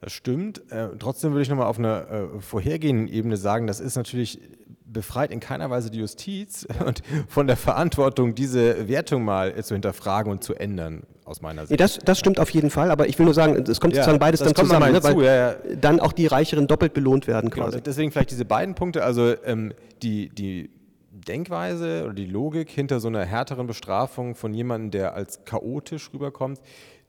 [0.00, 0.70] Das stimmt.
[0.70, 4.40] Äh, trotzdem würde ich nochmal auf einer äh, vorhergehenden Ebene sagen, das ist natürlich
[4.84, 10.30] befreit in keiner Weise die Justiz und von der Verantwortung, diese Wertung mal zu hinterfragen
[10.30, 11.80] und zu ändern, aus meiner Sicht.
[11.80, 14.20] Das, das stimmt auf jeden Fall, aber ich will nur sagen, es kommt ja, sozusagen
[14.20, 15.56] beides dann zusammen, ne, weil ja, ja.
[15.80, 17.78] dann auch die Reicheren doppelt belohnt werden genau, quasi.
[17.78, 19.72] Genau, deswegen vielleicht diese beiden Punkte, also ähm,
[20.02, 20.70] die, die
[21.10, 26.60] Denkweise oder die Logik hinter so einer härteren Bestrafung von jemandem, der als chaotisch rüberkommt,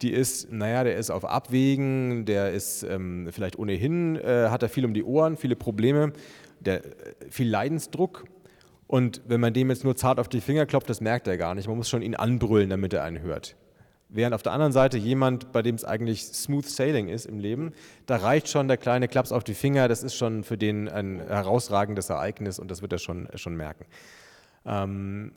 [0.01, 4.69] die ist, naja, der ist auf Abwägen, der ist ähm, vielleicht ohnehin, äh, hat er
[4.69, 6.13] viel um die Ohren, viele Probleme,
[6.59, 6.91] der, äh,
[7.29, 8.25] viel Leidensdruck.
[8.85, 11.55] Und wenn man dem jetzt nur zart auf die Finger klopft, das merkt er gar
[11.55, 11.67] nicht.
[11.67, 13.55] Man muss schon ihn anbrüllen, damit er einen hört.
[14.09, 17.73] Während auf der anderen Seite jemand, bei dem es eigentlich smooth sailing ist im Leben,
[18.05, 21.19] da reicht schon der kleine Klaps auf die Finger, das ist schon für den ein
[21.19, 23.85] herausragendes Ereignis und das wird er schon, schon merken.
[24.65, 25.33] Ähm,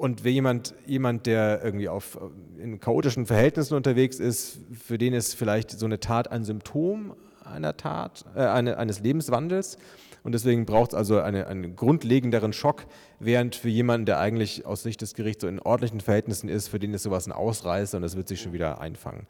[0.00, 2.18] und wer jemand, jemand, der irgendwie auf,
[2.58, 7.76] in chaotischen Verhältnissen unterwegs ist, für den ist vielleicht so eine Tat ein Symptom einer
[7.76, 9.76] Tat, äh, eine, eines Lebenswandels.
[10.22, 12.86] Und deswegen braucht es also eine, einen grundlegenderen Schock,
[13.18, 16.78] während für jemanden, der eigentlich aus Sicht des Gerichts so in ordentlichen Verhältnissen ist, für
[16.78, 19.26] den ist sowas ein Ausreißer und das wird sich schon wieder einfangen.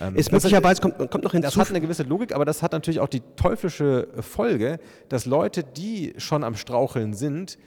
[0.00, 1.46] Ähm, ist möglicherweise, kommt, kommt noch hinzu.
[1.46, 5.62] Das hat eine gewisse Logik, aber das hat natürlich auch die teuflische Folge, dass Leute,
[5.62, 7.58] die schon am Straucheln sind,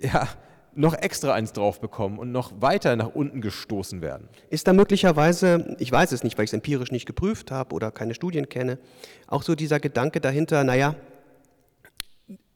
[0.00, 0.28] ja,
[0.78, 4.28] noch extra eins drauf bekommen und noch weiter nach unten gestoßen werden.
[4.48, 7.90] Ist da möglicherweise, ich weiß es nicht, weil ich es empirisch nicht geprüft habe oder
[7.90, 8.78] keine Studien kenne,
[9.26, 10.94] auch so dieser Gedanke dahinter, naja,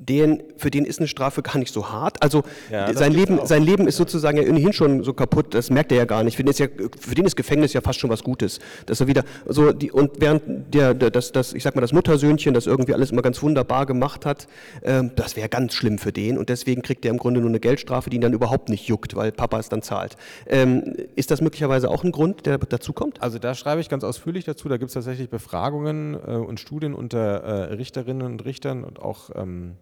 [0.09, 2.23] den, für den ist eine Strafe gar nicht so hart.
[2.23, 5.93] Also ja, sein, Leben, sein Leben ist sozusagen ja ohnehin schon so kaputt, das merkt
[5.93, 6.37] er ja gar nicht.
[6.37, 6.67] Für den ist, ja,
[6.99, 8.59] für den ist Gefängnis ja fast schon was Gutes.
[8.87, 11.93] Dass er wieder so die, und während der, der das, das, ich sag mal, das
[11.93, 14.49] Muttersöhnchen, das irgendwie alles immer ganz wunderbar gemacht hat,
[14.83, 17.61] ähm, das wäre ganz schlimm für den und deswegen kriegt er im Grunde nur eine
[17.61, 20.17] Geldstrafe, die ihn dann überhaupt nicht juckt, weil Papa es dann zahlt.
[20.47, 23.23] Ähm, ist das möglicherweise auch ein Grund, der dazu kommt?
[23.23, 24.69] Also da schreibe ich ganz ausführlich dazu.
[24.69, 29.31] Da gibt es tatsächlich Befragungen äh, und Studien unter äh, Richterinnen und Richtern und auch
[29.35, 29.77] ähm,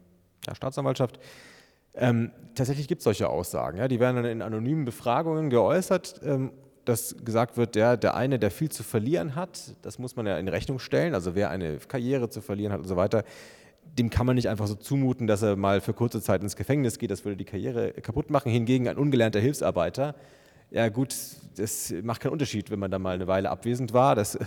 [0.47, 1.19] der Staatsanwaltschaft.
[1.95, 3.79] Ähm, tatsächlich gibt es solche Aussagen.
[3.79, 6.53] Ja, die werden dann in anonymen Befragungen geäußert, ähm,
[6.85, 10.39] dass gesagt wird, der, der eine, der viel zu verlieren hat, das muss man ja
[10.39, 13.25] in Rechnung stellen, also wer eine Karriere zu verlieren hat und so weiter,
[13.99, 16.99] dem kann man nicht einfach so zumuten, dass er mal für kurze Zeit ins Gefängnis
[16.99, 18.51] geht, das würde die Karriere kaputt machen.
[18.51, 20.15] Hingegen ein ungelernter Hilfsarbeiter,
[20.71, 21.15] ja gut,
[21.57, 24.15] das macht keinen Unterschied, wenn man da mal eine Weile abwesend war.
[24.15, 24.39] Das,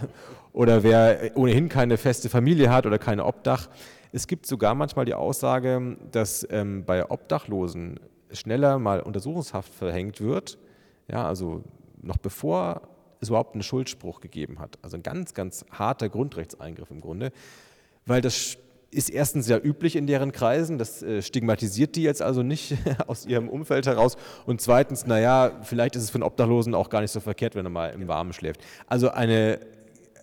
[0.53, 3.67] oder wer ohnehin keine feste Familie hat oder keine Obdach,
[4.14, 7.99] es gibt sogar manchmal die Aussage, dass ähm, bei Obdachlosen
[8.32, 10.59] schneller mal Untersuchungshaft verhängt wird,
[11.07, 11.64] ja, also
[12.01, 12.84] noch bevor
[13.20, 14.78] es überhaupt einen Schuldspruch gegeben hat.
[14.84, 17.32] Also ein ganz, ganz harter Grundrechtseingriff im Grunde,
[18.05, 18.57] weil das
[18.91, 23.26] ist erstens ja üblich in deren Kreisen, das äh, stigmatisiert die jetzt also nicht aus
[23.26, 24.16] ihrem Umfeld heraus.
[24.45, 27.66] Und zweitens, naja, vielleicht ist es für einen Obdachlosen auch gar nicht so verkehrt, wenn
[27.66, 28.61] er mal im Warmen schläft.
[28.86, 29.59] Also eine,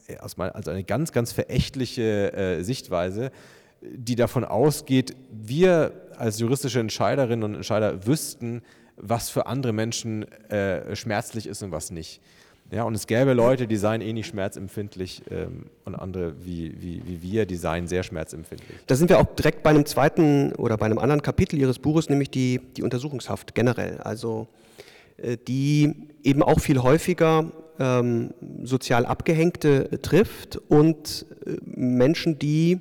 [0.07, 3.33] äh, also eine ganz, ganz verächtliche äh, Sichtweise
[3.81, 8.63] die davon ausgeht, wir als juristische Entscheiderinnen und Entscheider wüssten,
[8.97, 12.21] was für andere Menschen äh, schmerzlich ist und was nicht.
[12.71, 17.03] Ja, und es gäbe Leute, die seien eh nicht schmerzempfindlich ähm, und andere wie, wie,
[17.05, 18.79] wie wir, die seien sehr schmerzempfindlich.
[18.87, 22.09] Da sind wir auch direkt bei einem zweiten oder bei einem anderen Kapitel Ihres Buches,
[22.09, 23.99] nämlich die, die Untersuchungshaft generell.
[23.99, 24.47] Also
[25.17, 27.51] äh, die eben auch viel häufiger
[27.81, 32.79] ähm, sozial Abgehängte trifft und äh, Menschen, die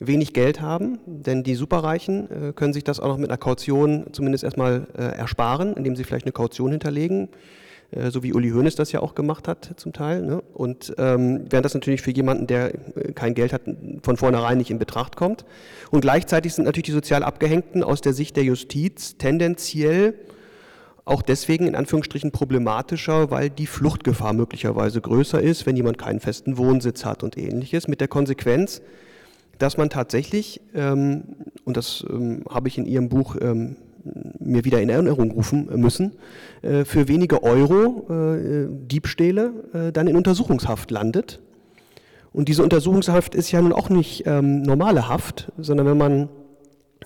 [0.00, 4.06] wenig Geld haben, denn die Superreichen äh, können sich das auch noch mit einer Kaution
[4.12, 7.28] zumindest erstmal äh, ersparen, indem sie vielleicht eine Kaution hinterlegen,
[7.90, 10.22] äh, so wie Uli Hoeneß das ja auch gemacht hat zum Teil.
[10.22, 10.42] Ne?
[10.54, 12.72] Und ähm, während das natürlich für jemanden, der
[13.14, 13.62] kein Geld hat,
[14.02, 15.44] von vornherein nicht in Betracht kommt.
[15.90, 20.14] Und gleichzeitig sind natürlich die sozial Abgehängten aus der Sicht der Justiz tendenziell
[21.04, 26.56] auch deswegen in Anführungsstrichen problematischer, weil die Fluchtgefahr möglicherweise größer ist, wenn jemand keinen festen
[26.56, 28.80] Wohnsitz hat und ähnliches, mit der Konsequenz,
[29.60, 33.76] dass man tatsächlich, ähm, und das ähm, habe ich in Ihrem Buch ähm,
[34.38, 36.12] mir wieder in Erinnerung rufen müssen,
[36.62, 41.40] äh, für wenige Euro äh, Diebstähle äh, dann in Untersuchungshaft landet.
[42.32, 46.28] Und diese Untersuchungshaft ist ja nun auch nicht ähm, normale Haft, sondern wenn man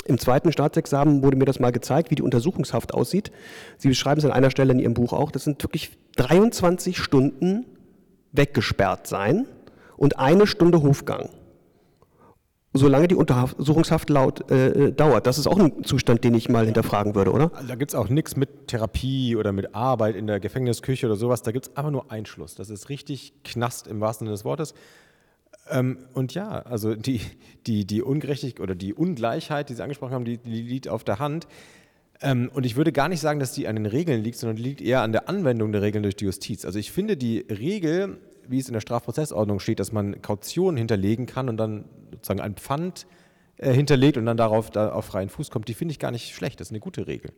[0.06, 3.32] im zweiten Staatsexamen wurde mir das mal gezeigt, wie die Untersuchungshaft aussieht.
[3.78, 5.32] Sie beschreiben es an einer Stelle in Ihrem Buch auch.
[5.32, 7.64] Das sind wirklich 23 Stunden
[8.30, 9.46] weggesperrt sein
[9.96, 11.30] und eine Stunde Hofgang.
[12.74, 15.26] Solange die Untersuchungshaft laut, äh, dauert.
[15.26, 17.52] Das ist auch ein Zustand, den ich mal hinterfragen würde, oder?
[17.66, 21.42] Da gibt es auch nichts mit Therapie oder mit Arbeit in der Gefängnisküche oder sowas.
[21.42, 22.56] Da gibt es einfach nur Einschluss.
[22.56, 24.74] Das ist richtig Knast im wahrsten Sinne des Wortes.
[25.70, 27.20] Ähm, und ja, also die,
[27.66, 31.20] die, die Ungerechtigkeit oder die Ungleichheit, die Sie angesprochen haben, die, die liegt auf der
[31.20, 31.46] Hand.
[32.20, 34.62] Ähm, und ich würde gar nicht sagen, dass die an den Regeln liegt, sondern die
[34.64, 36.64] liegt eher an der Anwendung der Regeln durch die Justiz.
[36.64, 38.18] Also ich finde die Regel,
[38.48, 42.54] wie es in der Strafprozessordnung steht, dass man Kaution hinterlegen kann und dann sozusagen ein
[42.54, 43.06] Pfand
[43.56, 46.34] äh, hinterlegt und dann darauf da auf freien Fuß kommt, die finde ich gar nicht
[46.34, 46.60] schlecht.
[46.60, 47.32] Das ist eine gute Regel.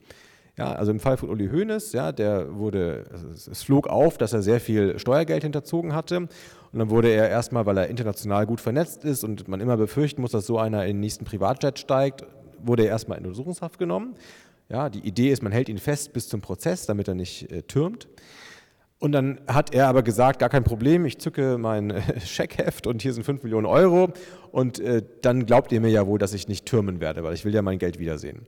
[0.57, 3.05] Ja, also im Fall von Uli Hoeneß, ja, der wurde,
[3.35, 6.17] es flog auf, dass er sehr viel Steuergeld hinterzogen hatte.
[6.21, 10.23] Und dann wurde er erstmal, weil er international gut vernetzt ist und man immer befürchten
[10.23, 12.25] muss, dass so einer in den nächsten Privatjet steigt,
[12.59, 14.15] wurde er erstmal in Untersuchungshaft genommen.
[14.71, 17.63] Ja, die Idee ist, man hält ihn fest bis zum Prozess, damit er nicht äh,
[17.63, 18.09] türmt.
[18.99, 23.03] Und dann hat er aber gesagt, gar kein Problem, ich zücke mein äh, Scheckheft und
[23.03, 24.13] hier sind 5 Millionen Euro
[24.53, 27.45] und äh, dann glaubt ihr mir ja wohl, dass ich nicht türmen werde, weil ich
[27.45, 28.39] will ja mein Geld wiedersehen.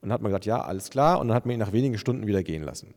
[0.00, 1.98] Und dann hat man gesagt, ja, alles klar und dann hat man ihn nach wenigen
[1.98, 2.94] Stunden wieder gehen lassen.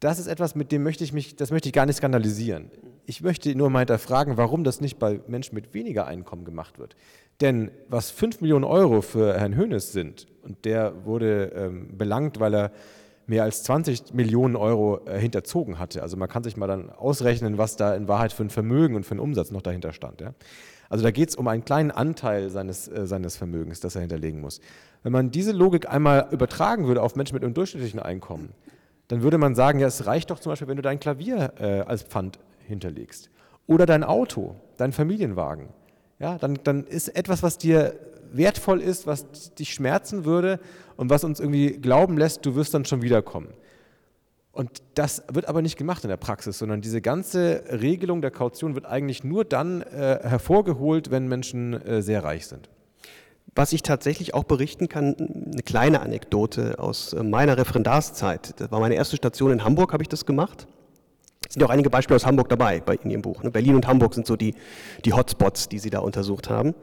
[0.00, 2.70] Das ist etwas, mit dem möchte ich mich, das möchte ich gar nicht skandalisieren.
[3.06, 6.94] Ich möchte nur mal hinterfragen, warum das nicht bei Menschen mit weniger Einkommen gemacht wird.
[7.40, 12.54] Denn was 5 Millionen Euro für Herrn Hönes sind, und der wurde ähm, belangt, weil
[12.54, 12.72] er
[13.28, 16.02] mehr als 20 Millionen Euro äh, hinterzogen hatte.
[16.02, 19.04] Also man kann sich mal dann ausrechnen, was da in Wahrheit für ein Vermögen und
[19.04, 20.20] für einen Umsatz noch dahinter stand.
[20.20, 20.32] Ja?
[20.88, 24.40] Also da geht es um einen kleinen Anteil seines, äh, seines Vermögens, das er hinterlegen
[24.40, 24.60] muss.
[25.02, 28.54] Wenn man diese Logik einmal übertragen würde auf Menschen mit einem durchschnittlichen Einkommen,
[29.08, 31.80] dann würde man sagen, ja, es reicht doch zum Beispiel, wenn du dein Klavier äh,
[31.80, 33.30] als Pfand hinterlegst
[33.66, 35.68] oder dein Auto, dein Familienwagen.
[36.18, 37.94] Ja, dann, dann ist etwas, was dir
[38.32, 40.60] wertvoll ist, was dich schmerzen würde
[40.96, 43.48] und was uns irgendwie glauben lässt, du wirst dann schon wiederkommen.
[44.58, 48.74] Und das wird aber nicht gemacht in der Praxis, sondern diese ganze Regelung der Kaution
[48.74, 52.68] wird eigentlich nur dann äh, hervorgeholt, wenn Menschen äh, sehr reich sind.
[53.54, 58.60] Was ich tatsächlich auch berichten kann, eine kleine Anekdote aus äh, meiner Referendarszeit.
[58.60, 60.66] Das war meine erste Station in Hamburg, habe ich das gemacht.
[61.46, 63.42] Es sind ja auch einige Beispiele aus Hamburg dabei bei in Ihrem Buch.
[63.42, 63.50] Ne?
[63.50, 64.54] Berlin und Hamburg sind so die,
[65.04, 66.74] die Hotspots, die Sie da untersucht haben.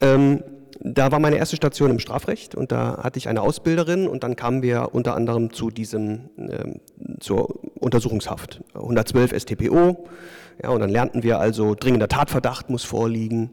[0.00, 0.42] Ähm,
[0.80, 4.36] da war meine erste Station im Strafrecht und da hatte ich eine Ausbilderin und dann
[4.36, 6.78] kamen wir unter anderem zu diesem, äh,
[7.20, 8.62] zur Untersuchungshaft.
[8.74, 10.06] 112 StPO,
[10.62, 13.50] ja, und dann lernten wir also, dringender Tatverdacht muss vorliegen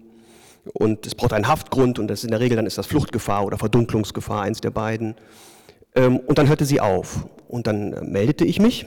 [0.74, 3.58] und es braucht einen Haftgrund und das in der Regel dann ist das Fluchtgefahr oder
[3.58, 5.16] Verdunklungsgefahr, eins der beiden.
[5.96, 8.86] Ähm, und dann hörte sie auf und dann äh, meldete ich mich,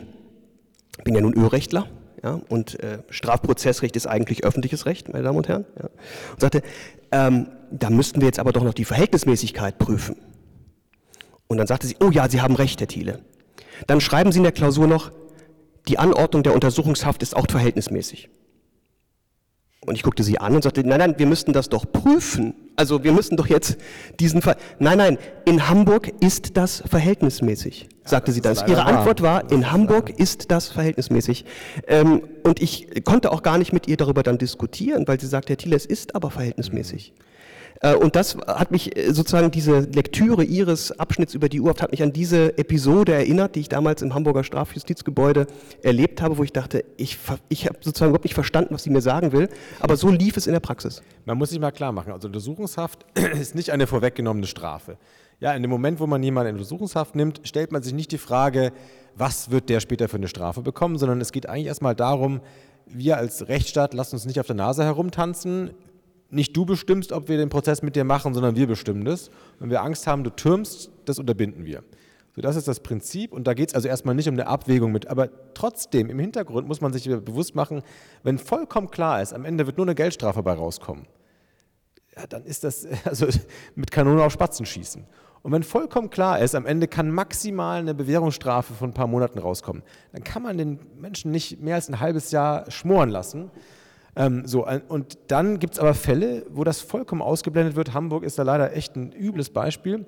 [1.04, 1.86] bin ja nun Ölrechtler,
[2.24, 5.90] ja, und äh, Strafprozessrecht ist eigentlich öffentliches Recht, meine Damen und Herren, ja,
[6.32, 6.62] und sagte,
[7.12, 10.16] ähm, da müssten wir jetzt aber doch noch die Verhältnismäßigkeit prüfen.
[11.48, 13.20] Und dann sagte sie, oh ja, Sie haben recht, Herr Thiele.
[13.86, 15.12] Dann schreiben Sie in der Klausur noch,
[15.88, 18.28] die Anordnung der Untersuchungshaft ist auch verhältnismäßig.
[19.80, 22.54] Und ich guckte sie an und sagte, nein, nein, wir müssten das doch prüfen.
[22.76, 23.76] Also wir müssen doch jetzt
[24.18, 24.56] diesen Fall.
[24.78, 28.56] Nein, nein, in Hamburg ist das verhältnismäßig, sagte ja, sie dann.
[28.66, 31.44] Ihre Antwort war, in Hamburg ist das verhältnismäßig.
[31.86, 35.52] Ähm, und ich konnte auch gar nicht mit ihr darüber dann diskutieren, weil sie sagte,
[35.52, 37.12] Herr Thiele, es ist aber verhältnismäßig.
[37.14, 37.26] Mhm.
[37.80, 41.90] Äh, und das hat mich äh, sozusagen, diese Lektüre Ihres Abschnitts über die Urhaft hat
[41.92, 45.46] mich an diese Episode erinnert, die ich damals im Hamburger Strafjustizgebäude
[45.82, 47.18] erlebt habe, wo ich dachte, ich,
[47.48, 49.48] ich habe sozusagen überhaupt nicht verstanden, was sie mir sagen will,
[49.80, 51.02] aber so lief es in der Praxis.
[51.24, 53.04] Man muss sich mal klar machen, also Untersuchungshaft
[53.40, 54.98] ist nicht eine vorweggenommene Strafe.
[55.38, 58.18] Ja, in dem Moment, wo man jemanden in Untersuchungshaft nimmt, stellt man sich nicht die
[58.18, 58.72] Frage,
[59.16, 62.40] was wird der später für eine Strafe bekommen, sondern es geht eigentlich erstmal darum,
[62.86, 65.72] wir als Rechtsstaat lassen uns nicht auf der Nase herumtanzen
[66.30, 69.30] nicht du bestimmst, ob wir den Prozess mit dir machen, sondern wir bestimmen das.
[69.58, 71.82] Wenn wir Angst haben, du türmst, das unterbinden wir.
[72.34, 74.92] So, das ist das Prinzip und da geht es also erstmal nicht um eine Abwägung
[74.92, 77.82] mit, aber trotzdem im Hintergrund muss man sich bewusst machen,
[78.24, 81.06] wenn vollkommen klar ist, am Ende wird nur eine Geldstrafe bei rauskommen,
[82.14, 83.26] ja, dann ist das also
[83.74, 85.06] mit Kanonen auf Spatzen schießen.
[85.42, 89.38] Und wenn vollkommen klar ist, am Ende kann maximal eine Bewährungsstrafe von ein paar Monaten
[89.38, 93.50] rauskommen, dann kann man den Menschen nicht mehr als ein halbes Jahr schmoren lassen,
[94.16, 97.92] ähm, so, und dann gibt es aber Fälle, wo das vollkommen ausgeblendet wird.
[97.92, 100.06] Hamburg ist da leider echt ein übles Beispiel.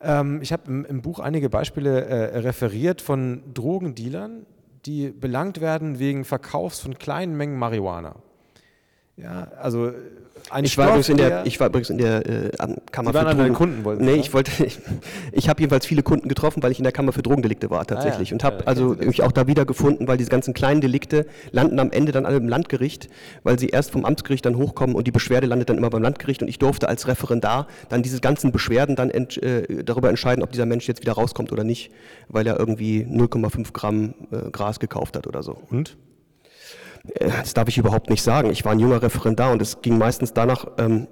[0.00, 4.46] Ähm, ich habe im, im, Buch einige Beispiele äh, referiert von Drogendealern,
[4.84, 8.14] die belangt werden wegen Verkaufs von kleinen Mengen Marihuana.
[9.16, 9.92] Ja, also
[10.50, 12.50] ein ich war, übrigens in der, ich war übrigens in der äh,
[12.92, 13.54] Kammer Sie waren für Drogen.
[13.54, 14.78] Kunden wollten Nee, ich wollte ich,
[15.32, 18.28] ich habe jedenfalls viele Kunden getroffen, weil ich in der Kammer für Drogendelikte war tatsächlich
[18.28, 18.34] ah, ja.
[18.34, 21.80] und habe ja, also mich auch da wieder gefunden, weil diese ganzen kleinen Delikte landen
[21.80, 23.08] am Ende dann alle im Landgericht,
[23.42, 26.42] weil sie erst vom Amtsgericht dann hochkommen und die Beschwerde landet dann immer beim Landgericht
[26.42, 30.52] und ich durfte als Referendar dann diese ganzen Beschwerden dann ent, äh, darüber entscheiden, ob
[30.52, 31.90] dieser Mensch jetzt wieder rauskommt oder nicht,
[32.28, 35.56] weil er irgendwie 0,5 Gramm äh, Gras gekauft hat oder so.
[35.70, 35.96] Und?
[37.14, 38.50] Äh, das darf ich überhaupt nicht sagen.
[38.50, 41.08] Ich war ein junger Referendar und es ging meistens danach, ähm,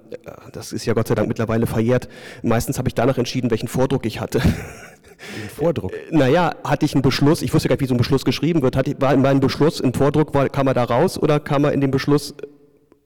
[0.51, 2.07] das ist ja Gott sei Dank mittlerweile verjährt,
[2.43, 4.39] meistens habe ich danach entschieden, welchen Vordruck ich hatte.
[4.39, 5.91] Den Vordruck?
[6.11, 8.61] Äh, naja, hatte ich einen Beschluss, ich wusste gar nicht, wie so ein Beschluss geschrieben
[8.61, 11.63] wird, hatte, war in meinem Beschluss, im Vordruck, war, kam er da raus oder kam
[11.63, 12.35] er in dem Beschluss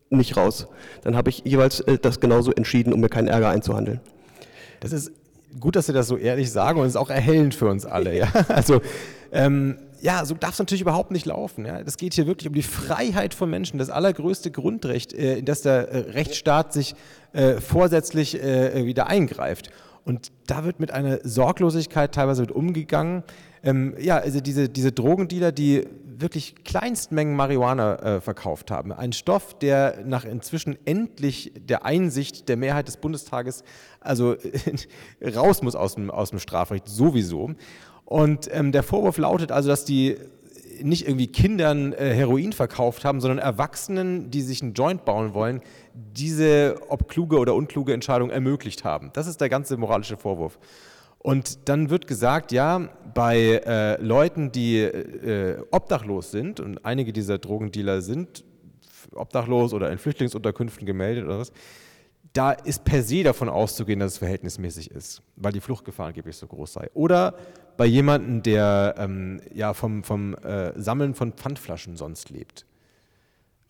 [0.10, 0.68] nicht raus?
[1.04, 4.02] Dann habe ich jeweils äh, das genauso entschieden, um mir keinen Ärger einzuhandeln.
[4.80, 5.12] Das ist
[5.60, 8.16] gut, dass Sie das so ehrlich sagen und es ist auch erhellend für uns alle.
[8.16, 8.28] Ja?
[8.50, 8.82] Also
[9.32, 11.66] ähm, ja, so darf es natürlich überhaupt nicht laufen.
[11.66, 11.84] Ja.
[11.84, 15.62] Das geht hier wirklich um die Freiheit von Menschen, das allergrößte Grundrecht, äh, in das
[15.62, 16.96] der äh, Rechtsstaat sich
[17.34, 19.70] äh, vorsätzlich wieder eingreift.
[20.06, 23.24] Und da wird mit einer Sorglosigkeit teilweise mit umgegangen.
[23.62, 25.86] Ähm, ja, also diese, diese Drogendealer, die
[26.22, 28.92] wirklich Kleinstmengen Marihuana äh, verkauft haben.
[28.92, 33.64] Ein Stoff, der nach inzwischen endlich der Einsicht der Mehrheit des Bundestages
[34.00, 34.36] also
[35.36, 37.52] raus muss aus dem, aus dem Strafrecht sowieso.
[38.10, 40.18] Und ähm, der Vorwurf lautet also, dass die
[40.82, 45.62] nicht irgendwie Kindern äh, Heroin verkauft haben, sondern Erwachsenen, die sich einen Joint bauen wollen,
[45.94, 49.12] diese, ob kluge oder unkluge Entscheidung ermöglicht haben.
[49.14, 50.58] Das ist der ganze moralische Vorwurf.
[51.20, 57.38] Und dann wird gesagt, ja, bei äh, Leuten, die äh, obdachlos sind, und einige dieser
[57.38, 58.44] Drogendealer sind
[59.14, 61.52] obdachlos oder in Flüchtlingsunterkünften gemeldet oder was,
[62.34, 66.48] da ist per se davon auszugehen, dass es verhältnismäßig ist, weil die Fluchtgefahr angeblich so
[66.48, 66.90] groß sei.
[66.96, 67.36] Oder
[67.80, 72.66] bei jemandem, der ähm, ja, vom, vom äh, Sammeln von Pfandflaschen sonst lebt.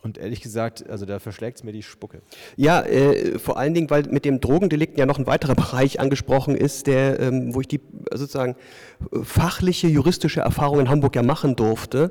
[0.01, 2.23] Und ehrlich gesagt, also da verschlägt es mir die Spucke.
[2.55, 6.55] Ja, äh, vor allen Dingen, weil mit dem Drogendelikten ja noch ein weiterer Bereich angesprochen
[6.55, 7.81] ist, der, ähm, wo ich die
[8.11, 8.55] sozusagen
[9.21, 12.09] fachliche, juristische Erfahrung in Hamburg ja machen durfte,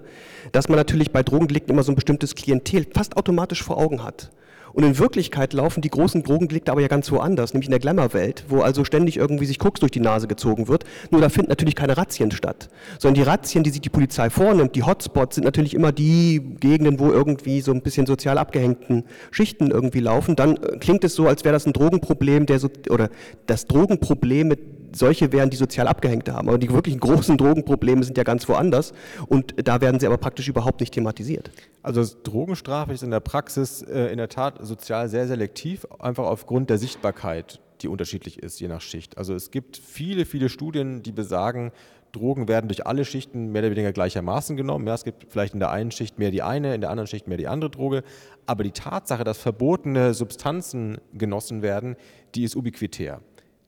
[0.52, 4.30] dass man natürlich bei Drogendelikten immer so ein bestimmtes Klientel fast automatisch vor Augen hat.
[4.72, 8.44] Und in Wirklichkeit laufen die großen Drogendelikte aber ja ganz woanders, nämlich in der Glamour-Welt,
[8.48, 10.84] wo also ständig irgendwie sich Koks durch die Nase gezogen wird.
[11.10, 14.74] Nur da finden natürlich keine Razzien statt, sondern die Razzien, die sich die Polizei vornimmt,
[14.76, 19.70] die Hotspots, sind natürlich immer die Gegenden, wo irgendwie so ein bisschen sozial abgehängten Schichten
[19.70, 20.36] irgendwie laufen.
[20.36, 23.10] Dann äh, klingt es so, als wäre das ein Drogenproblem, der so, oder
[23.46, 26.48] das Drogenproblem mit solche wären, die sozial Abgehängte haben.
[26.48, 28.92] Aber die wirklichen großen Drogenprobleme sind ja ganz woanders
[29.26, 31.50] und da werden sie aber praktisch überhaupt nicht thematisiert.
[31.82, 36.70] Also Drogenstrafe ist in der Praxis äh, in der Tat sozial sehr selektiv, einfach aufgrund
[36.70, 39.18] der Sichtbarkeit, die unterschiedlich ist, je nach Schicht.
[39.18, 41.72] Also es gibt viele, viele Studien, die besagen,
[42.12, 44.86] Drogen werden durch alle Schichten mehr oder weniger gleichermaßen genommen.
[44.86, 47.28] Ja, es gibt vielleicht in der einen Schicht mehr die eine, in der anderen Schicht
[47.28, 48.02] mehr die andere Droge.
[48.46, 51.96] Aber die Tatsache, dass verbotene Substanzen genossen werden,
[52.34, 53.20] die ist ubiquitär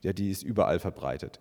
[0.02, 1.40] ja, die ist überall verbreitet.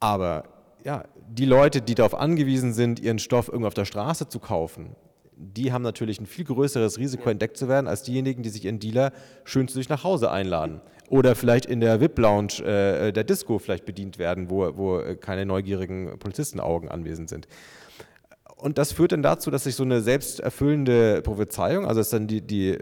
[0.00, 0.44] Aber
[0.84, 4.96] ja, die Leute, die darauf angewiesen sind, ihren Stoff irgendwo auf der Straße zu kaufen,
[5.36, 8.78] die haben natürlich ein viel größeres Risiko, entdeckt zu werden, als diejenigen, die sich ihren
[8.78, 9.12] Dealer
[9.44, 10.80] schön zu sich nach Hause einladen.
[11.08, 16.18] Oder vielleicht in der VIP-Lounge äh, der Disco vielleicht bedient werden, wo, wo keine neugierigen
[16.18, 17.48] Polizistenaugen anwesend sind.
[18.56, 22.40] Und das führt dann dazu, dass sich so eine selbsterfüllende Prophezeiung, also dass dann die,
[22.40, 22.78] die,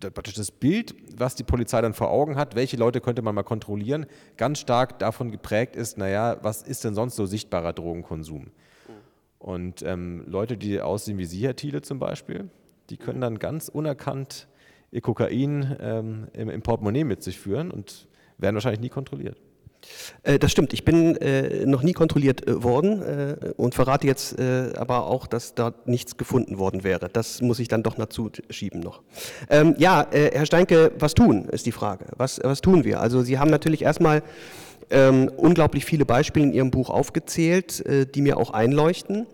[0.00, 3.42] praktisch das Bild, was die Polizei dann vor Augen hat, welche Leute könnte man mal
[3.42, 8.50] kontrollieren, ganz stark davon geprägt ist, naja, was ist denn sonst so sichtbarer Drogenkonsum?
[9.38, 12.50] Und ähm, Leute, die aussehen wie Sie, Herr Thiele zum Beispiel,
[12.90, 14.48] die können dann ganz unerkannt
[14.90, 19.38] ihr Kokain ähm, im, im Portemonnaie mit sich führen und werden wahrscheinlich nie kontrolliert.
[20.22, 20.72] Äh, das stimmt.
[20.72, 25.26] Ich bin äh, noch nie kontrolliert äh, worden äh, und verrate jetzt äh, aber auch,
[25.26, 27.08] dass da nichts gefunden worden wäre.
[27.12, 29.02] Das muss ich dann doch dazu schieben noch.
[29.50, 32.06] Ähm, ja, äh, Herr Steinke, was tun, ist die Frage.
[32.16, 33.00] Was, was tun wir?
[33.00, 34.22] Also Sie haben natürlich erstmal
[34.90, 39.26] ähm, unglaublich viele Beispiele in Ihrem Buch aufgezählt, die mir auch einleuchten.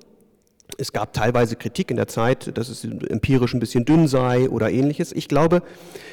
[0.79, 4.71] Es gab teilweise Kritik in der Zeit, dass es empirisch ein bisschen dünn sei oder
[4.71, 5.13] ähnliches.
[5.13, 5.63] Ich glaube,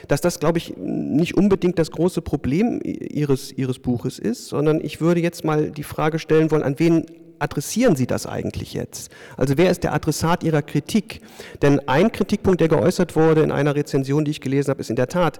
[0.07, 5.01] dass das, glaube ich, nicht unbedingt das große Problem Ihres, Ihres Buches ist, sondern ich
[5.01, 7.05] würde jetzt mal die Frage stellen wollen, an wen
[7.41, 9.11] adressieren Sie das eigentlich jetzt?
[9.35, 11.21] Also wer ist der Adressat Ihrer Kritik?
[11.61, 14.95] Denn ein Kritikpunkt, der geäußert wurde in einer Rezension, die ich gelesen habe, ist in
[14.95, 15.39] der Tat,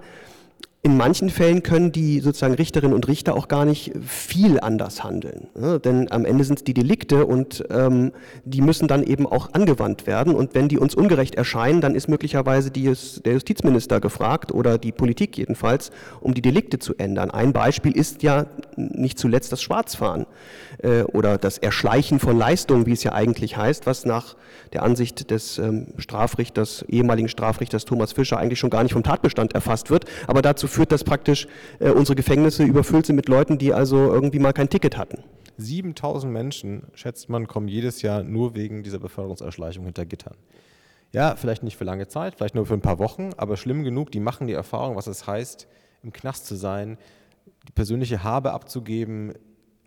[0.84, 5.46] in manchen Fällen können die sozusagen Richterinnen und Richter auch gar nicht viel anders handeln.
[5.54, 5.78] Ne?
[5.78, 8.10] Denn am Ende sind es die Delikte und ähm,
[8.44, 10.34] die müssen dann eben auch angewandt werden.
[10.34, 12.92] Und wenn die uns ungerecht erscheinen, dann ist möglicherweise die,
[13.24, 17.30] der Justizminister gefragt oder die Politik jedenfalls, um die Delikte zu ändern.
[17.30, 20.26] Ein Beispiel ist ja nicht zuletzt das Schwarzfahren
[20.78, 24.34] äh, oder das Erschleichen von Leistungen, wie es ja eigentlich heißt, was nach
[24.72, 29.54] der Ansicht des ähm, Strafrichters, ehemaligen Strafrichters Thomas Fischer eigentlich schon gar nicht vom Tatbestand
[29.54, 30.06] erfasst wird.
[30.26, 31.46] Aber dazu führt das praktisch,
[31.78, 35.22] äh, unsere Gefängnisse überfüllt sind mit Leuten, die also irgendwie mal kein Ticket hatten.
[35.58, 40.36] 7000 Menschen, schätzt man, kommen jedes Jahr nur wegen dieser Beförderungserschleichung hinter Gittern.
[41.12, 44.10] Ja, vielleicht nicht für lange Zeit, vielleicht nur für ein paar Wochen, aber schlimm genug,
[44.10, 45.68] die machen die Erfahrung, was es heißt,
[46.02, 46.96] im Knast zu sein,
[47.68, 49.34] die persönliche Habe abzugeben,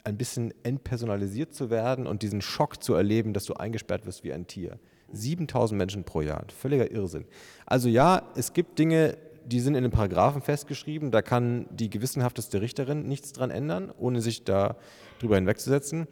[0.03, 4.33] ein bisschen entpersonalisiert zu werden und diesen Schock zu erleben, dass du eingesperrt wirst wie
[4.33, 4.77] ein Tier.
[5.11, 7.25] 7000 Menschen pro Jahr, völliger Irrsinn.
[7.65, 12.61] Also ja, es gibt Dinge, die sind in den Paragraphen festgeschrieben, da kann die gewissenhafteste
[12.61, 14.77] Richterin nichts dran ändern, ohne sich da
[15.19, 16.07] drüber hinwegzusetzen.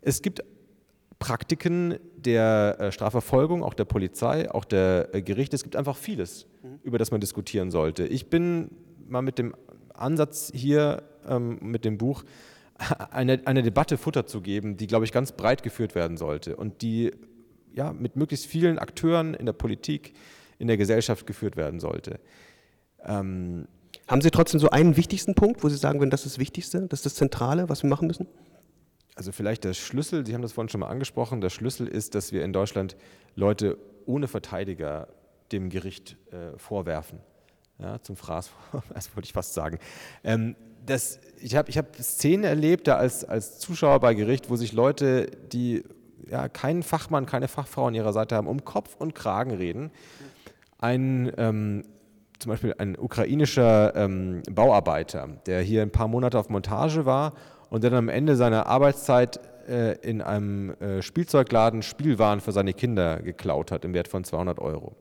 [0.00, 0.44] Es gibt
[1.18, 5.56] Praktiken der äh, Strafverfolgung, auch der Polizei, auch der äh, Gerichte.
[5.56, 6.78] Es gibt einfach vieles, mhm.
[6.82, 8.06] über das man diskutieren sollte.
[8.06, 8.70] Ich bin
[9.08, 9.54] mal mit dem
[9.94, 12.24] Ansatz hier, ähm, mit dem Buch,
[13.10, 16.82] eine, eine Debatte Futter zu geben, die, glaube ich, ganz breit geführt werden sollte und
[16.82, 17.12] die
[17.72, 20.14] ja, mit möglichst vielen Akteuren in der Politik,
[20.58, 22.20] in der Gesellschaft geführt werden sollte.
[23.06, 23.66] Ähm,
[24.08, 26.82] Haben Sie trotzdem so einen wichtigsten Punkt, wo Sie sagen würden, das ist das Wichtigste,
[26.82, 28.26] das ist das Zentrale, was wir machen müssen?
[29.14, 32.32] Also vielleicht der Schlüssel, Sie haben das vorhin schon mal angesprochen, der Schlüssel ist, dass
[32.32, 32.96] wir in Deutschland
[33.34, 35.08] Leute ohne Verteidiger
[35.52, 37.20] dem Gericht äh, vorwerfen.
[37.78, 38.50] Ja, zum Fraß,
[38.94, 39.78] das wollte ich fast sagen.
[40.24, 44.56] Ähm, das, ich habe ich hab Szenen erlebt, da als, als Zuschauer bei Gericht, wo
[44.56, 45.82] sich Leute, die
[46.28, 49.90] ja, keinen Fachmann, keine Fachfrau an ihrer Seite haben, um Kopf und Kragen reden.
[50.78, 51.84] Ein, ähm,
[52.38, 57.34] zum Beispiel ein ukrainischer ähm, Bauarbeiter, der hier ein paar Monate auf Montage war
[57.70, 63.20] und dann am Ende seiner Arbeitszeit äh, in einem äh, Spielzeugladen Spielwaren für seine Kinder
[63.22, 64.96] geklaut hat im Wert von 200 Euro.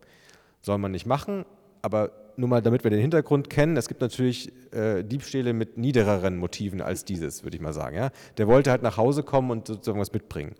[0.61, 1.45] Soll man nicht machen,
[1.81, 6.37] aber nur mal damit wir den Hintergrund kennen, es gibt natürlich äh, Diebstähle mit niedereren
[6.37, 7.95] Motiven als dieses, würde ich mal sagen.
[7.95, 8.09] Ja?
[8.37, 10.55] Der wollte halt nach Hause kommen und sozusagen was mitbringen.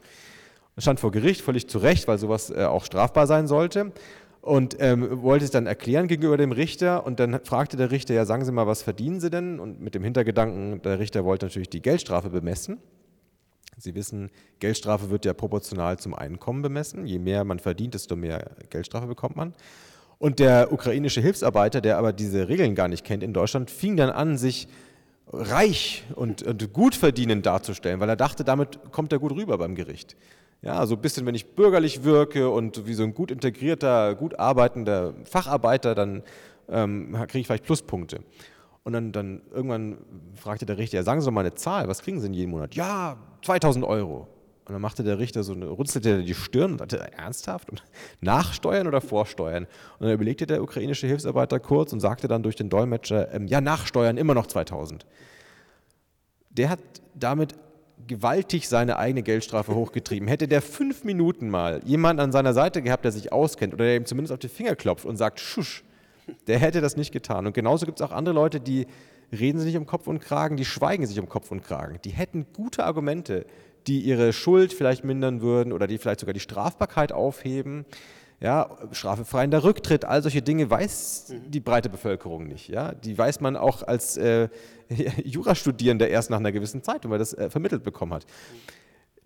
[0.78, 3.93] Stand vor Gericht, völlig zu Recht, weil sowas äh, auch strafbar sein sollte.
[4.45, 7.03] Und ähm, wollte es dann erklären gegenüber dem Richter.
[7.03, 9.59] Und dann fragte der Richter, ja, sagen Sie mal, was verdienen Sie denn?
[9.59, 12.77] Und mit dem Hintergedanken, der Richter wollte natürlich die Geldstrafe bemessen.
[13.79, 14.29] Sie wissen,
[14.59, 17.07] Geldstrafe wird ja proportional zum Einkommen bemessen.
[17.07, 19.55] Je mehr man verdient, desto mehr Geldstrafe bekommt man.
[20.19, 24.11] Und der ukrainische Hilfsarbeiter, der aber diese Regeln gar nicht kennt in Deutschland, fing dann
[24.11, 24.67] an, sich
[25.33, 29.73] reich und, und gut verdienend darzustellen, weil er dachte, damit kommt er gut rüber beim
[29.73, 30.15] Gericht.
[30.66, 34.39] Ja, so ein bisschen, wenn ich bürgerlich wirke und wie so ein gut integrierter, gut
[34.39, 36.24] arbeitender Facharbeiter, dann
[36.68, 38.22] ähm, kriege ich vielleicht Pluspunkte.
[38.84, 39.99] Und dann, dann irgendwann
[40.34, 42.74] fragte der Richter, sagen Sie doch mal eine Zahl, was kriegen Sie denn jeden Monat?
[42.74, 44.28] Ja, 2000 Euro.
[44.66, 47.70] Und dann machte der Richter so eine, runzelte die Stirn und sagte, ernsthaft?
[47.70, 47.84] Und
[48.22, 49.66] nachsteuern oder vorsteuern?
[49.99, 53.61] Und dann überlegte der ukrainische Hilfsarbeiter kurz und sagte dann durch den Dolmetscher, ähm, ja,
[53.61, 55.05] nachsteuern, immer noch 2000.
[56.49, 56.80] Der hat
[57.13, 57.53] damit
[58.07, 60.27] gewaltig seine eigene Geldstrafe hochgetrieben.
[60.27, 63.95] Hätte der fünf Minuten mal jemanden an seiner Seite gehabt, der sich auskennt oder der
[63.95, 65.83] ihm zumindest auf die Finger klopft und sagt, schusch,
[66.47, 67.45] der hätte das nicht getan.
[67.45, 68.87] Und genauso gibt es auch andere Leute, die
[69.31, 71.99] reden sich nicht um Kopf und Kragen, die schweigen sich um Kopf und Kragen.
[72.03, 73.45] Die hätten gute Argumente,
[73.87, 77.85] die ihre Schuld vielleicht mindern würden oder die vielleicht sogar die Strafbarkeit aufheben.
[78.41, 82.67] Ja, straffefreiender Rücktritt, all solche Dinge weiß die breite Bevölkerung nicht.
[82.67, 82.93] Ja?
[82.93, 84.49] Die weiß man auch als äh,
[85.23, 88.25] Jurastudierender erst nach einer gewissen Zeit, wenn man das äh, vermittelt bekommen hat.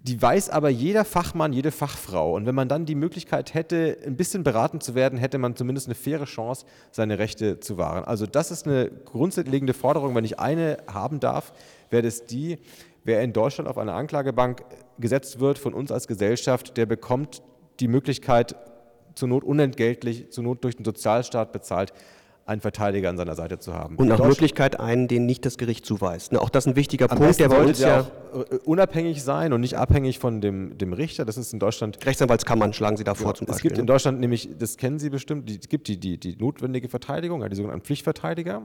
[0.02, 2.36] Die weiß aber jeder Fachmann, jede Fachfrau.
[2.36, 5.88] Und wenn man dann die Möglichkeit hätte, ein bisschen beraten zu werden, hätte man zumindest
[5.88, 8.06] eine faire Chance, seine Rechte zu wahren.
[8.06, 10.16] Also das ist eine grundlegende Forderung.
[10.16, 11.52] Wenn ich eine haben darf,
[11.90, 12.60] wäre das die,
[13.04, 14.64] wer in Deutschland auf eine Anklagebank
[15.00, 17.42] gesetzt wird von uns als Gesellschaft, der bekommt
[17.82, 18.56] die Möglichkeit,
[19.20, 21.94] zur Not unentgeltlich, zur Not durch den Sozialstaat bezahlt,
[22.46, 23.96] einen Verteidiger an seiner Seite zu haben.
[23.98, 26.32] Und nach Möglichkeit einen, den nicht das Gericht zuweist.
[26.32, 29.62] Ne, auch das ist ein wichtiger Punkt, der bei uns ja äh, unabhängig sein und
[29.62, 31.26] nicht abhängig von dem, dem Richter.
[31.26, 32.04] Das ist in Deutschland.
[32.04, 33.58] Rechtsanwaltskammern schlagen Sie da vor ja, zum Beispiel.
[33.58, 33.82] Es gibt ne?
[33.82, 37.56] in Deutschland nämlich, das kennen Sie bestimmt, es gibt die, die, die notwendige Verteidigung, die
[37.56, 38.64] sogenannten Pflichtverteidiger.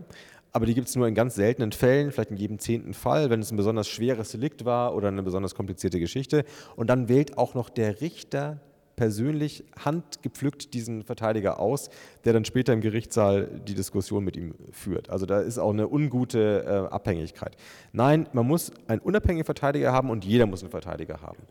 [0.53, 3.41] Aber die gibt es nur in ganz seltenen Fällen, vielleicht in jedem zehnten Fall, wenn
[3.41, 6.45] es ein besonders schweres Delikt war oder eine besonders komplizierte Geschichte.
[6.77, 8.61] Und dann wählt auch noch der Richter
[8.97, 11.91] persönlich handgepflückt diesen Verteidiger aus,
[12.25, 15.11] der dann später im Gerichtssaal die Diskussion mit ihm führt.
[15.11, 17.57] Also da ist auch eine ungute äh, Abhängigkeit.
[17.93, 21.43] Nein, man muss einen unabhängigen Verteidiger haben und jeder muss einen Verteidiger haben.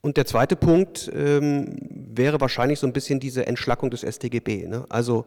[0.00, 4.66] Und der zweite Punkt ähm, wäre wahrscheinlich so ein bisschen diese Entschlackung des StGB.
[4.66, 4.84] Ne?
[4.90, 5.24] Also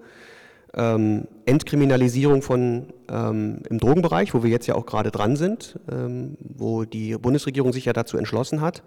[0.75, 6.37] ähm, Entkriminalisierung von ähm, im Drogenbereich, wo wir jetzt ja auch gerade dran sind, ähm,
[6.39, 8.83] wo die Bundesregierung sich ja dazu entschlossen hat.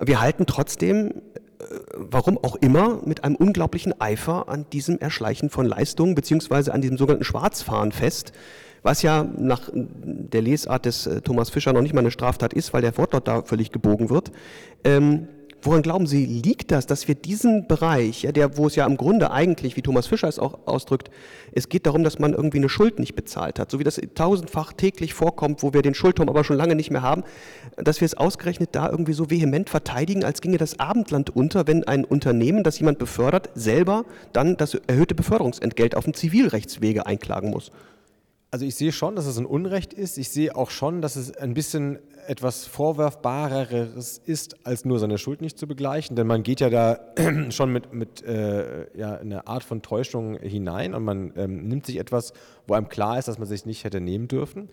[0.00, 1.12] Wir halten trotzdem
[1.94, 6.96] warum auch immer, mit einem unglaublichen Eifer an diesem Erschleichen von Leistungen beziehungsweise an diesem
[6.98, 8.32] sogenannten Schwarzfahren fest,
[8.82, 12.72] was ja nach der Lesart des äh, Thomas Fischer noch nicht mal eine Straftat ist,
[12.72, 14.30] weil der Wortlaut da völlig gebogen wird.
[14.84, 15.28] Ähm,
[15.60, 18.96] Woran glauben Sie, liegt das, dass wir diesen Bereich, ja, der, wo es ja im
[18.96, 21.10] Grunde eigentlich, wie Thomas Fischer es auch ausdrückt,
[21.52, 24.72] es geht darum, dass man irgendwie eine Schuld nicht bezahlt hat, so wie das tausendfach
[24.72, 27.24] täglich vorkommt, wo wir den Schuldturm aber schon lange nicht mehr haben,
[27.76, 31.82] dass wir es ausgerechnet da irgendwie so vehement verteidigen, als ginge das Abendland unter, wenn
[31.82, 37.72] ein Unternehmen, das jemand befördert, selber dann das erhöhte Beförderungsentgelt auf dem Zivilrechtswege einklagen muss.
[38.50, 40.16] Also ich sehe schon, dass es ein Unrecht ist.
[40.16, 45.42] Ich sehe auch schon, dass es ein bisschen etwas Vorwerfbareres ist, als nur seine Schuld
[45.42, 46.16] nicht zu begleichen.
[46.16, 46.98] Denn man geht ja da
[47.50, 51.98] schon mit, mit äh, ja, einer Art von Täuschung hinein und man ähm, nimmt sich
[51.98, 52.32] etwas,
[52.66, 54.70] wo einem klar ist, dass man sich nicht hätte nehmen dürfen.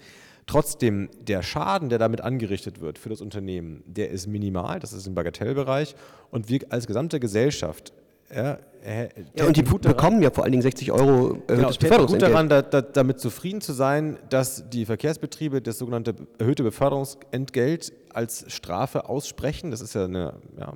[0.48, 5.08] Trotzdem, der Schaden, der damit angerichtet wird für das Unternehmen, der ist minimal, das ist
[5.08, 5.96] im Bagatellbereich.
[6.30, 7.94] Und wir als gesamte Gesellschaft
[8.34, 12.22] ja, äh, ja, und die bekommen ja vor allen Dingen 60 Euro äh, genau, gut
[12.22, 18.46] daran, da, da, damit zufrieden zu sein, dass die Verkehrsbetriebe das sogenannte erhöhte Beförderungsentgelt als
[18.48, 19.72] Strafe aussprechen.
[19.72, 20.74] Das ist ja eine ja,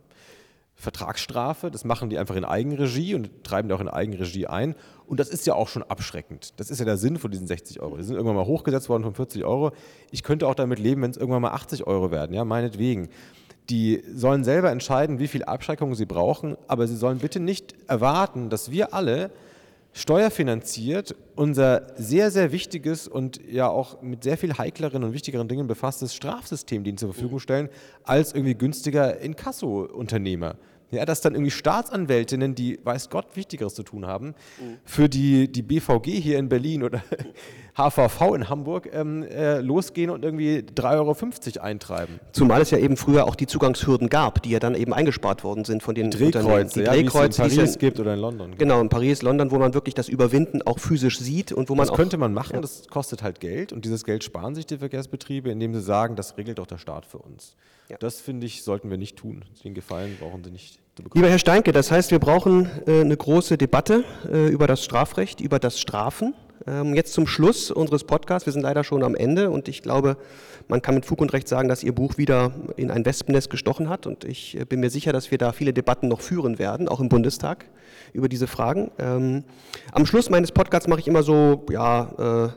[0.74, 1.70] Vertragsstrafe.
[1.70, 4.76] Das machen die einfach in Eigenregie und treiben die auch in Eigenregie ein.
[5.06, 6.60] Und das ist ja auch schon abschreckend.
[6.60, 7.98] Das ist ja der Sinn von diesen 60 Euro.
[7.98, 9.72] Die sind irgendwann mal hochgesetzt worden von 40 Euro.
[10.10, 13.10] Ich könnte auch damit leben, wenn es irgendwann mal 80 Euro werden, ja, meinetwegen.
[13.70, 18.50] Die sollen selber entscheiden, wie viel Abschreckung sie brauchen, aber sie sollen bitte nicht erwarten,
[18.50, 19.30] dass wir alle
[19.94, 25.68] steuerfinanziert unser sehr, sehr wichtiges und ja auch mit sehr viel heikleren und wichtigeren Dingen
[25.68, 27.70] befasstes Strafsystem denen zur Verfügung stellen,
[28.04, 30.56] als irgendwie günstiger Inkasso-Unternehmer.
[30.92, 34.78] Ja, dass dann irgendwie Staatsanwältinnen, die weiß Gott Wichtigeres zu tun haben, mhm.
[34.86, 37.04] für die, die BVG hier in Berlin oder
[37.78, 42.20] HVV in Hamburg ähm, äh, losgehen und irgendwie 3,50 Euro eintreiben.
[42.32, 45.64] Zumal es ja eben früher auch die Zugangshürden gab, die ja dann eben eingespart worden
[45.64, 48.48] sind von den Drehkreuze, die ja, Drehkreuze, die es in Paris gibt oder in London.
[48.52, 48.58] Genau.
[48.58, 51.88] genau, in Paris, London, wo man wirklich das Überwinden auch physisch sieht und wo man
[51.88, 52.62] Das könnte man machen, ja.
[52.62, 56.38] das kostet halt Geld und dieses Geld sparen sich die Verkehrsbetriebe, indem sie sagen, das
[56.38, 57.56] regelt doch der Staat für uns.
[57.90, 57.98] Ja.
[57.98, 59.44] Das finde ich, sollten wir nicht tun.
[59.64, 61.24] Den Gefallen brauchen Sie nicht zu bekommen.
[61.24, 65.42] Lieber Herr Steinke, das heißt, wir brauchen äh, eine große Debatte äh, über das Strafrecht,
[65.42, 66.36] über das Strafen.
[66.68, 68.46] Ähm, jetzt zum Schluss unseres Podcasts.
[68.46, 70.18] Wir sind leider schon am Ende und ich glaube,
[70.68, 73.90] man kann mit Fug und Recht sagen, dass Ihr Buch wieder in ein Wespennest gestochen
[73.90, 74.06] hat.
[74.06, 77.00] Und ich äh, bin mir sicher, dass wir da viele Debatten noch führen werden, auch
[77.00, 77.66] im Bundestag,
[78.14, 78.92] über diese Fragen.
[79.00, 79.46] Ähm,
[79.94, 82.54] am Schluss meines Podcasts mache ich immer so, ja,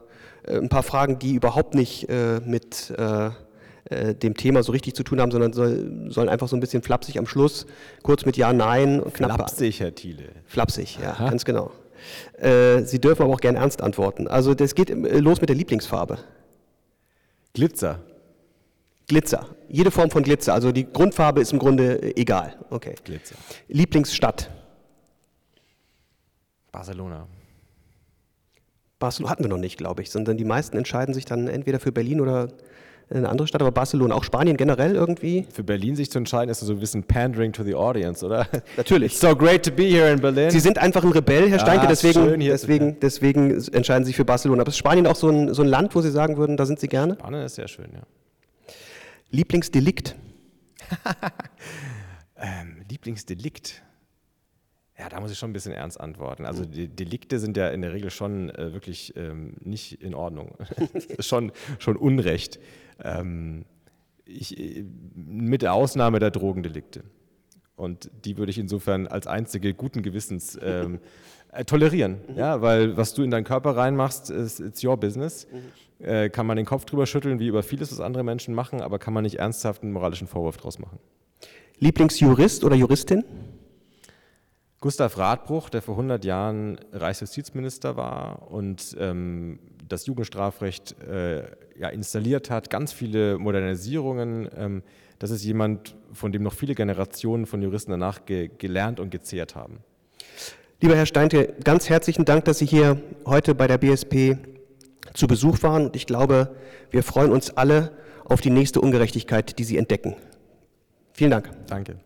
[0.46, 2.92] äh, ein paar Fragen, die überhaupt nicht äh, mit
[3.92, 6.60] äh, äh, dem Thema so richtig zu tun haben, sondern soll, sollen einfach so ein
[6.60, 7.66] bisschen flapsig am Schluss,
[8.02, 9.02] kurz mit Ja, Nein.
[9.12, 10.30] Knapp flapsig, Herr Thiele.
[10.46, 11.28] Flapsig, ja, Aha.
[11.30, 11.70] ganz genau.
[12.38, 14.26] Äh, Sie dürfen aber auch gerne ernst antworten.
[14.28, 16.18] Also das geht äh, los mit der Lieblingsfarbe.
[17.54, 18.00] Glitzer.
[19.06, 19.46] Glitzer.
[19.68, 20.54] Jede Form von Glitzer.
[20.54, 22.56] Also die Grundfarbe ist im Grunde egal.
[22.70, 22.94] Okay.
[23.04, 23.36] Glitzer.
[23.68, 24.50] Lieblingsstadt.
[26.72, 27.26] Barcelona.
[28.98, 31.92] Barcelona hatten wir noch nicht, glaube ich, sondern die meisten entscheiden sich dann entweder für
[31.92, 32.48] Berlin oder
[33.12, 35.46] eine andere Stadt, aber Barcelona, auch Spanien generell irgendwie.
[35.52, 38.46] Für Berlin sich zu entscheiden, ist so ein bisschen pandering to the audience, oder?
[38.76, 39.18] Natürlich.
[39.18, 40.50] so great to be here in Berlin.
[40.50, 44.24] Sie sind einfach ein Rebell, Herr Steinke, ah, deswegen, deswegen, deswegen entscheiden Sie sich für
[44.24, 44.62] Barcelona.
[44.62, 46.80] Aber ist Spanien auch so ein, so ein Land, wo Sie sagen würden, da sind
[46.80, 47.14] Sie gerne?
[47.14, 48.02] Spanien ist sehr schön, ja.
[49.30, 50.14] Lieblingsdelikt?
[52.36, 53.82] ähm, Lieblingsdelikt?
[55.02, 56.46] Ja, da muss ich schon ein bisschen ernst antworten.
[56.46, 60.54] Also die Delikte sind ja in der Regel schon äh, wirklich ähm, nicht in Ordnung.
[61.18, 61.50] schon,
[61.80, 62.60] schon Unrecht.
[63.02, 63.64] Ähm,
[64.24, 64.84] ich, äh,
[65.16, 67.02] mit der Ausnahme der Drogendelikte.
[67.74, 71.00] Und die würde ich insofern als einzige guten Gewissens ähm,
[71.50, 72.18] äh, tolerieren.
[72.28, 72.38] Mhm.
[72.38, 75.48] Ja, weil was du in deinen Körper reinmachst, ist it's your business.
[75.50, 76.06] Mhm.
[76.06, 79.00] Äh, kann man den Kopf drüber schütteln, wie über vieles, was andere Menschen machen, aber
[79.00, 81.00] kann man nicht ernsthaft einen moralischen Vorwurf draus machen.
[81.80, 83.24] Lieblingsjurist oder Juristin?
[84.82, 91.44] Gustav Radbruch, der vor 100 Jahren Reichsjustizminister war und ähm, das Jugendstrafrecht äh,
[91.78, 94.48] ja, installiert hat, ganz viele Modernisierungen.
[94.56, 94.82] Ähm,
[95.20, 99.54] das ist jemand, von dem noch viele Generationen von Juristen danach ge gelernt und gezehrt
[99.54, 99.78] haben.
[100.80, 104.36] Lieber Herr Steinte, ganz herzlichen Dank, dass Sie hier heute bei der BSP
[105.14, 105.86] zu Besuch waren.
[105.86, 106.56] Und ich glaube,
[106.90, 107.92] wir freuen uns alle
[108.24, 110.16] auf die nächste Ungerechtigkeit, die Sie entdecken.
[111.12, 111.50] Vielen Dank.
[111.68, 112.00] Danke.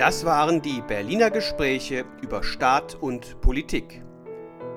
[0.00, 4.02] Das waren die Berliner Gespräche über Staat und Politik.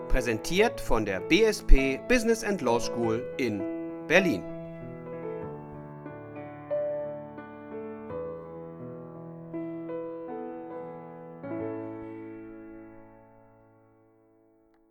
[0.10, 3.64] Präsentiert von der BSP Business and Law School in
[4.10, 4.44] Berlin.